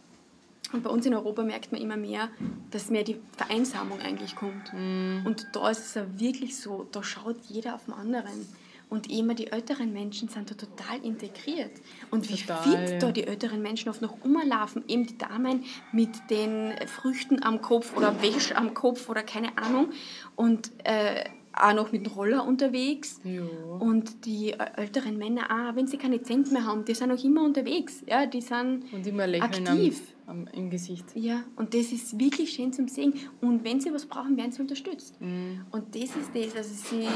Und 0.72 0.82
bei 0.82 0.90
uns 0.90 1.06
in 1.06 1.14
Europa 1.14 1.42
merkt 1.44 1.70
man 1.72 1.80
immer 1.80 1.96
mehr, 1.96 2.28
dass 2.70 2.90
mehr 2.90 3.04
die 3.04 3.18
Vereinsamung 3.36 4.00
eigentlich 4.00 4.34
kommt. 4.36 4.72
Mhm. 4.72 5.22
Und 5.24 5.46
da 5.52 5.70
ist 5.70 5.78
es 5.86 5.94
ja 5.94 6.06
wirklich 6.18 6.56
so, 6.58 6.86
da 6.92 7.02
schaut 7.02 7.36
jeder 7.48 7.74
auf 7.76 7.84
den 7.84 7.94
anderen. 7.94 8.46
Und 8.90 9.10
immer 9.10 9.34
die 9.34 9.48
älteren 9.48 9.92
Menschen 9.92 10.28
sind 10.28 10.50
da 10.50 10.54
total 10.54 11.04
integriert. 11.04 11.72
Und 12.10 12.28
wie 12.28 12.36
Total, 12.36 12.62
fit 12.62 12.90
ja. 12.90 12.98
da 12.98 13.12
die 13.12 13.26
älteren 13.26 13.60
Menschen 13.60 13.88
oft 13.88 14.00
noch 14.00 14.24
umlaufen. 14.24 14.82
Eben 14.88 15.06
die 15.06 15.18
Damen 15.18 15.64
mit 15.92 16.10
den 16.30 16.72
Früchten 16.86 17.42
am 17.42 17.60
Kopf 17.60 17.96
oder 17.96 18.22
Wäsche 18.22 18.56
am 18.56 18.74
Kopf 18.74 19.08
oder 19.08 19.22
keine 19.22 19.56
Ahnung. 19.58 19.90
Und 20.36 20.70
äh, 20.84 21.24
auch 21.60 21.74
noch 21.74 21.92
mit 21.92 22.06
dem 22.06 22.12
Roller 22.12 22.46
unterwegs. 22.46 23.20
Ja. 23.24 23.42
Und 23.42 24.24
die 24.24 24.52
äh, 24.52 24.58
älteren 24.76 25.18
Männer 25.18 25.42
auch, 25.50 25.76
wenn 25.76 25.86
sie 25.86 25.96
keine 25.96 26.22
Cent 26.22 26.52
mehr 26.52 26.64
haben, 26.64 26.84
die 26.84 26.94
sind 26.94 27.10
auch 27.10 27.22
immer 27.22 27.42
unterwegs. 27.42 28.02
Ja, 28.06 28.26
die 28.26 28.40
sind 28.40 28.84
Und 28.92 29.06
immer 29.06 29.26
Lächeln 29.26 29.66
am, 29.66 29.74
aktiv. 29.74 30.14
am, 30.26 30.46
im 30.52 30.70
Gesicht. 30.70 31.04
Ja, 31.14 31.42
und 31.56 31.74
das 31.74 31.92
ist 31.92 32.18
wirklich 32.18 32.52
schön 32.52 32.72
zum 32.72 32.88
Sehen. 32.88 33.14
Und 33.40 33.64
wenn 33.64 33.80
sie 33.80 33.92
was 33.92 34.06
brauchen, 34.06 34.36
werden 34.36 34.52
sie 34.52 34.62
unterstützt. 34.62 35.20
Mhm. 35.20 35.62
Und 35.70 35.94
das 35.94 36.16
ist 36.16 36.30
das, 36.34 36.56
also 36.56 36.74
sie, 36.74 37.06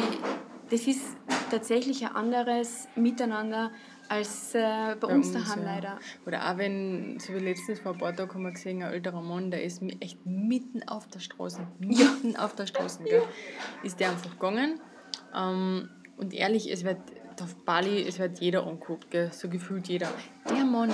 das 0.72 0.86
ist 0.86 1.18
tatsächlich 1.50 2.02
ein 2.02 2.16
anderes 2.16 2.88
Miteinander 2.96 3.70
als 4.08 4.54
äh, 4.54 4.96
bei, 4.98 5.06
uns 5.06 5.30
daheim 5.30 5.60
ja. 5.60 5.74
leider. 5.74 5.98
Oder 6.26 6.50
auch 6.50 6.56
wenn, 6.56 7.18
so 7.20 7.34
wie 7.34 7.40
letztens 7.40 7.80
vor 7.80 7.92
ein 7.92 7.98
paar 7.98 8.16
Tagen 8.16 8.32
haben 8.32 8.42
wir 8.42 8.52
gesehen, 8.52 8.82
ein 8.82 8.90
älterer 8.90 9.20
Mann, 9.20 9.50
der 9.50 9.62
ist 9.62 9.82
echt 10.00 10.24
mitten 10.24 10.82
auf 10.88 11.06
der 11.08 11.20
Straße, 11.20 11.60
mitten 11.78 12.36
auf 12.36 12.54
der 12.54 12.66
Straße, 12.66 13.02
gell, 13.04 13.22
ist 13.82 14.00
der 14.00 14.10
einfach 14.10 14.30
gegangen. 14.30 14.80
Ähm, 15.34 15.90
und 16.16 16.32
ehrlich, 16.32 16.72
es 16.72 16.84
wird 16.84 17.00
auf 17.42 17.54
Bali, 17.66 18.06
es 18.06 18.18
wird 18.18 18.38
jeder 18.40 18.66
angeguckt, 18.66 19.10
gell, 19.10 19.30
so 19.30 19.50
gefühlt 19.50 19.88
jeder. 19.88 20.08
Der 20.48 20.64
Mann, 20.64 20.90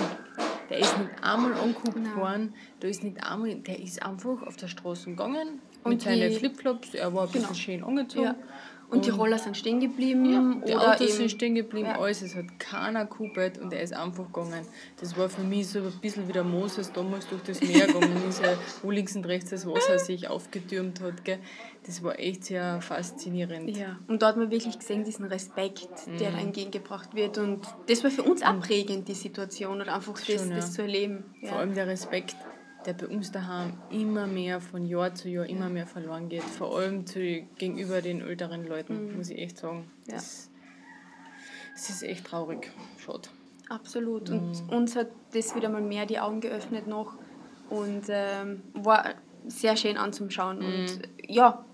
der 0.69 0.79
ist 0.79 0.97
nicht 0.97 1.11
einmal 1.21 1.53
angeguckt 1.53 1.95
Nein. 1.95 2.15
worden, 2.17 2.53
da 2.81 2.87
ist 2.89 3.03
nicht 3.03 3.23
einmal, 3.23 3.55
der 3.55 3.79
ist 3.79 4.03
einfach 4.03 4.43
auf 4.43 4.57
der 4.57 4.67
Straße 4.67 5.09
gegangen 5.09 5.61
Und 5.85 5.91
mit 5.91 6.01
seinen 6.01 6.33
Flipflops, 6.33 6.95
er 6.95 7.13
war 7.13 7.23
ein 7.23 7.31
bisschen 7.31 7.47
Genau. 7.47 7.59
schön 7.59 7.83
angezogen. 7.83 8.35
Und, 8.91 9.05
die 9.05 9.11
Roller 9.11 9.37
sind 9.37 9.55
stehen 9.55 9.79
geblieben. 9.79 10.25
Ja, 10.25 10.67
die 10.67 10.73
oder 10.75 10.93
Autos 10.95 11.17
sind 11.17 11.29
stehen 11.29 11.53
geblieben, 11.55 11.87
Ja. 11.89 11.99
alles, 11.99 12.21
es 12.23 12.35
hat 12.35 12.45
keiner 12.59 13.05
gekuppelt 13.05 13.59
und 13.59 13.71
er 13.71 13.81
ist 13.81 13.93
einfach 13.93 14.25
gegangen. 14.25 14.65
Das 14.99 15.15
war 15.15 15.29
für 15.29 15.43
mich 15.43 15.67
so 15.67 15.79
ein 15.79 15.91
bisschen 16.01 16.27
wie 16.27 16.31
der 16.33 16.43
Moses 16.43 16.91
damals 16.91 17.27
durch 17.27 17.43
das 17.43 17.61
Meer 17.61 17.85
gegangen 17.87 18.17
ist, 18.27 18.41
wo 18.81 18.89
links 18.89 19.15
und 19.15 19.25
rechts 19.27 19.51
das 19.51 19.67
Wasser 19.67 19.99
sich 19.99 20.27
aufgetürmt 20.27 21.01
hat. 21.01 21.23
Gell. 21.23 21.37
Das 21.85 22.03
war 22.03 22.19
echt 22.19 22.45
sehr 22.45 22.81
faszinierend. 22.81 23.75
Ja, 23.77 23.97
und 24.07 24.21
da 24.21 24.27
hat 24.27 24.37
man 24.37 24.51
wirklich 24.51 24.77
gesehen, 24.77 25.03
diesen 25.03 25.25
Respekt, 25.25 25.87
der 26.19 26.31
Mhm. 26.31 26.33
da 26.35 26.39
entgegengebracht 26.41 27.13
wird. 27.15 27.37
Und 27.37 27.65
das 27.87 28.03
war 28.03 28.11
für 28.11 28.23
uns 28.23 28.41
auch 28.43 28.59
prägend, 28.59 29.07
die 29.07 29.13
Situation, 29.13 29.81
oder 29.81 29.95
einfach 29.95 30.13
das, 30.13 30.25
Schon, 30.25 30.49
ja. 30.49 30.55
das 30.57 30.73
zu 30.73 30.81
erleben. 30.81 31.23
Vor 31.43 31.59
allem 31.59 31.73
der 31.75 31.87
Respekt, 31.87 32.35
der 32.85 32.93
bei 32.93 33.07
uns 33.07 33.31
daheim 33.31 33.73
immer 33.89 34.27
mehr 34.27 34.61
von 34.61 34.85
Jahr 34.85 35.13
zu 35.13 35.29
Jahr 35.29 35.45
immer 35.45 35.69
mehr 35.69 35.87
verloren 35.87 36.29
geht. 36.29 36.43
Vor 36.43 36.77
allem 36.77 37.05
zu, 37.05 37.19
gegenüber 37.57 38.01
den 38.01 38.21
älteren 38.21 38.65
Leuten, 38.67 39.15
muss 39.17 39.29
ich 39.29 39.39
echt 39.39 39.57
sagen. 39.57 39.91
Ja. 40.07 40.15
Das, 40.15 40.49
das 41.73 41.89
ist 41.89 42.03
echt 42.03 42.25
traurig. 42.25 42.71
Schade. 42.97 43.29
Absolut. 43.69 44.29
Mhm. 44.29 44.37
Und 44.37 44.71
uns 44.71 44.95
hat 44.95 45.07
das 45.33 45.55
wieder 45.55 45.69
mal 45.69 45.81
mehr 45.81 46.05
die 46.05 46.19
Augen 46.19 46.41
geöffnet 46.41 46.87
noch 46.87 47.15
und 47.69 48.03
ähm, 48.09 48.63
war 48.73 49.13
sehr 49.47 49.77
schön 49.77 49.97
anzuschauen. 49.97 50.59
Mhm. 50.59 50.65
Und 50.65 51.01
ja, 51.27 51.65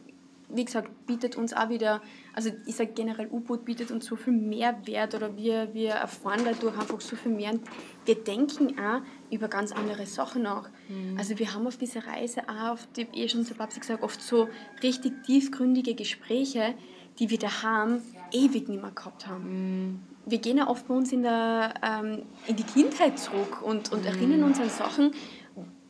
wie 0.49 0.65
gesagt, 0.65 0.89
bietet 1.05 1.35
uns 1.35 1.53
auch 1.53 1.69
wieder, 1.69 2.01
also 2.35 2.51
ich 2.65 2.75
sage 2.75 2.91
generell, 2.93 3.27
U-Boot 3.31 3.65
bietet 3.65 3.91
uns 3.91 4.05
so 4.05 4.15
viel 4.15 4.33
Mehrwert 4.33 5.15
oder 5.15 5.35
wir, 5.35 5.73
wir 5.73 5.91
erfahren 5.91 6.41
dadurch 6.43 6.77
einfach 6.77 7.01
so 7.01 7.15
viel 7.15 7.31
mehr. 7.31 7.51
Und 7.53 7.61
wir 8.05 8.15
denken 8.15 8.77
auch 8.77 9.01
über 9.31 9.47
ganz 9.47 9.71
andere 9.71 10.05
Sachen 10.05 10.43
nach. 10.43 10.69
Mhm. 10.89 11.17
Also 11.17 11.39
wir 11.39 11.53
haben 11.53 11.65
auf 11.65 11.77
dieser 11.77 12.05
Reise 12.05 12.41
auch, 12.49 12.73
auf 12.73 12.87
die, 12.95 13.07
eh 13.13 13.27
schon 13.29 13.45
zu 13.45 13.53
Babsi 13.53 13.79
gesagt, 13.79 14.03
oft 14.03 14.21
so 14.21 14.49
richtig 14.83 15.23
tiefgründige 15.23 15.95
Gespräche, 15.95 16.75
die 17.19 17.29
wir 17.29 17.39
daheim 17.39 18.01
ewig 18.31 18.67
nicht 18.67 18.81
mehr 18.81 18.91
gehabt 18.91 19.27
haben 19.27 20.01
wir 20.25 20.39
gehen 20.39 20.57
ja 20.57 20.67
oft 20.67 20.87
bei 20.87 20.93
uns 20.93 21.11
in, 21.11 21.21
der, 21.21 21.75
ähm, 21.83 22.23
in 22.47 22.55
die 22.55 22.63
Kindheit 22.63 23.19
zurück 23.19 23.61
und, 23.61 23.91
und 23.91 24.05
erinnern 24.05 24.43
uns 24.43 24.59
an 24.59 24.69
Sachen, 24.69 25.11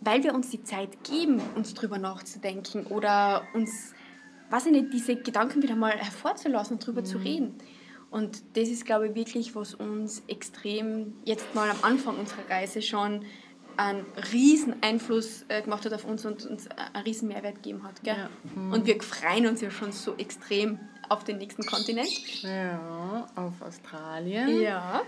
weil 0.01 0.23
wir 0.23 0.35
uns 0.35 0.49
die 0.49 0.63
Zeit 0.63 1.03
geben, 1.03 1.41
uns 1.55 1.73
drüber 1.73 1.97
nachzudenken 1.97 2.85
oder 2.87 3.43
uns, 3.53 3.93
weiß 4.55 4.67
ich 4.67 4.71
nicht, 4.71 4.93
diese 4.93 5.15
Gedanken 5.17 5.61
wieder 5.61 5.75
mal 5.75 5.91
hervorzulassen 5.91 6.77
und 6.77 6.85
drüber 6.85 7.03
zu 7.03 7.17
reden. 7.17 7.55
Und 8.09 8.41
das 8.55 8.69
ist, 8.69 8.85
glaube 8.85 9.09
ich, 9.09 9.15
wirklich, 9.15 9.55
was 9.55 9.73
uns 9.73 10.23
extrem 10.27 11.13
jetzt 11.25 11.53
mal 11.53 11.69
am 11.69 11.77
Anfang 11.81 12.17
unserer 12.17 12.49
Reise 12.49 12.81
schon 12.81 13.25
einen 13.75 14.05
riesen 14.31 14.75
Einfluss 14.81 15.43
äh, 15.49 15.61
gemacht 15.61 15.83
hat 15.83 15.91
auf 15.91 16.05
uns 16.05 16.25
und 16.25 16.45
uns 16.45 16.69
einen 16.69 17.03
riesen 17.03 17.27
Mehrwert 17.27 17.55
gegeben 17.55 17.83
hat. 17.83 18.01
Gell? 18.03 18.15
Ja. 18.15 18.29
Und 18.71 18.85
wir 18.85 19.01
freuen 19.03 19.47
uns 19.47 19.59
ja 19.59 19.69
schon 19.69 19.91
so 19.91 20.15
extrem 20.15 20.79
auf 21.09 21.25
den 21.25 21.39
nächsten 21.39 21.63
Kontinent. 21.65 22.41
Ja, 22.41 23.27
auf 23.35 23.61
Australien. 23.61 24.61
Ja. 24.61 25.01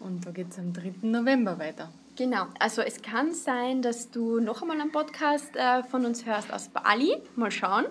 Und 0.00 0.26
da 0.26 0.32
geht 0.32 0.50
es 0.50 0.58
am 0.58 0.72
3. 0.72 0.94
November 1.02 1.56
weiter. 1.60 1.92
Genau, 2.18 2.46
also 2.58 2.82
es 2.82 3.00
kann 3.00 3.32
sein, 3.32 3.80
dass 3.80 4.10
du 4.10 4.40
noch 4.40 4.60
einmal 4.60 4.80
einen 4.80 4.90
Podcast 4.90 5.54
äh, 5.54 5.84
von 5.84 6.04
uns 6.04 6.26
hörst 6.26 6.52
aus 6.52 6.66
Bali. 6.68 7.16
Mal 7.36 7.52
schauen, 7.52 7.84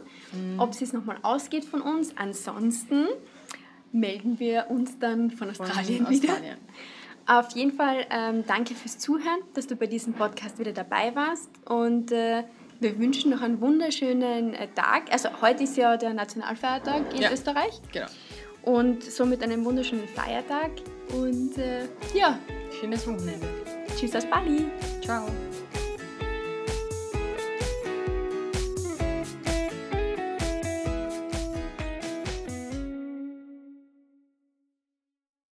ob 0.58 0.72
es 0.72 0.92
nochmal 0.92 1.18
ausgeht 1.24 1.64
von 1.64 1.82
uns. 1.82 2.12
Ansonsten 2.18 3.06
melden 3.94 4.38
wir 4.38 4.66
uns 4.70 5.00
dann 5.00 5.32
von 5.32 5.54
Von 5.56 5.66
Australien 5.66 6.10
wieder. 6.10 6.34
Australien. 6.34 6.58
Auf 7.26 7.52
jeden 7.56 7.72
Fall 7.72 8.06
ähm, 8.10 8.44
danke 8.46 8.76
fürs 8.76 8.98
Zuhören, 9.00 9.40
dass 9.54 9.66
du 9.66 9.78
bei 9.78 9.88
diesem 9.88 10.14
Podcast 10.14 10.60
wieder 10.60 10.74
dabei 10.74 11.16
warst 11.16 11.50
und 11.66 12.12
äh, 12.12 12.44
wir 12.82 13.00
wünschen 13.00 13.32
noch 13.32 13.42
einen 13.42 13.62
wunderschönen 13.62 14.54
äh, 14.56 14.68
Tag. 14.76 15.12
Also 15.12 15.30
heute 15.42 15.64
ist 15.64 15.78
ja 15.78 15.96
der 15.96 16.14
Nationalfeiertag 16.14 17.14
in 17.16 17.22
Ja. 17.22 17.32
Österreich 17.32 17.82
Genau. 17.94 18.08
und 18.64 19.04
somit 19.04 19.42
einen 19.42 19.64
wunderschönen 19.64 20.08
Feiertag 20.10 20.72
und 21.14 21.58
äh, 21.58 21.86
ja, 22.14 22.38
Schönes 22.80 23.08
Wochenende. 23.08 23.48
Tschüss 23.98 24.16
aus 24.16 24.26
Bali. 24.30 24.68
Ciao. 25.02 25.26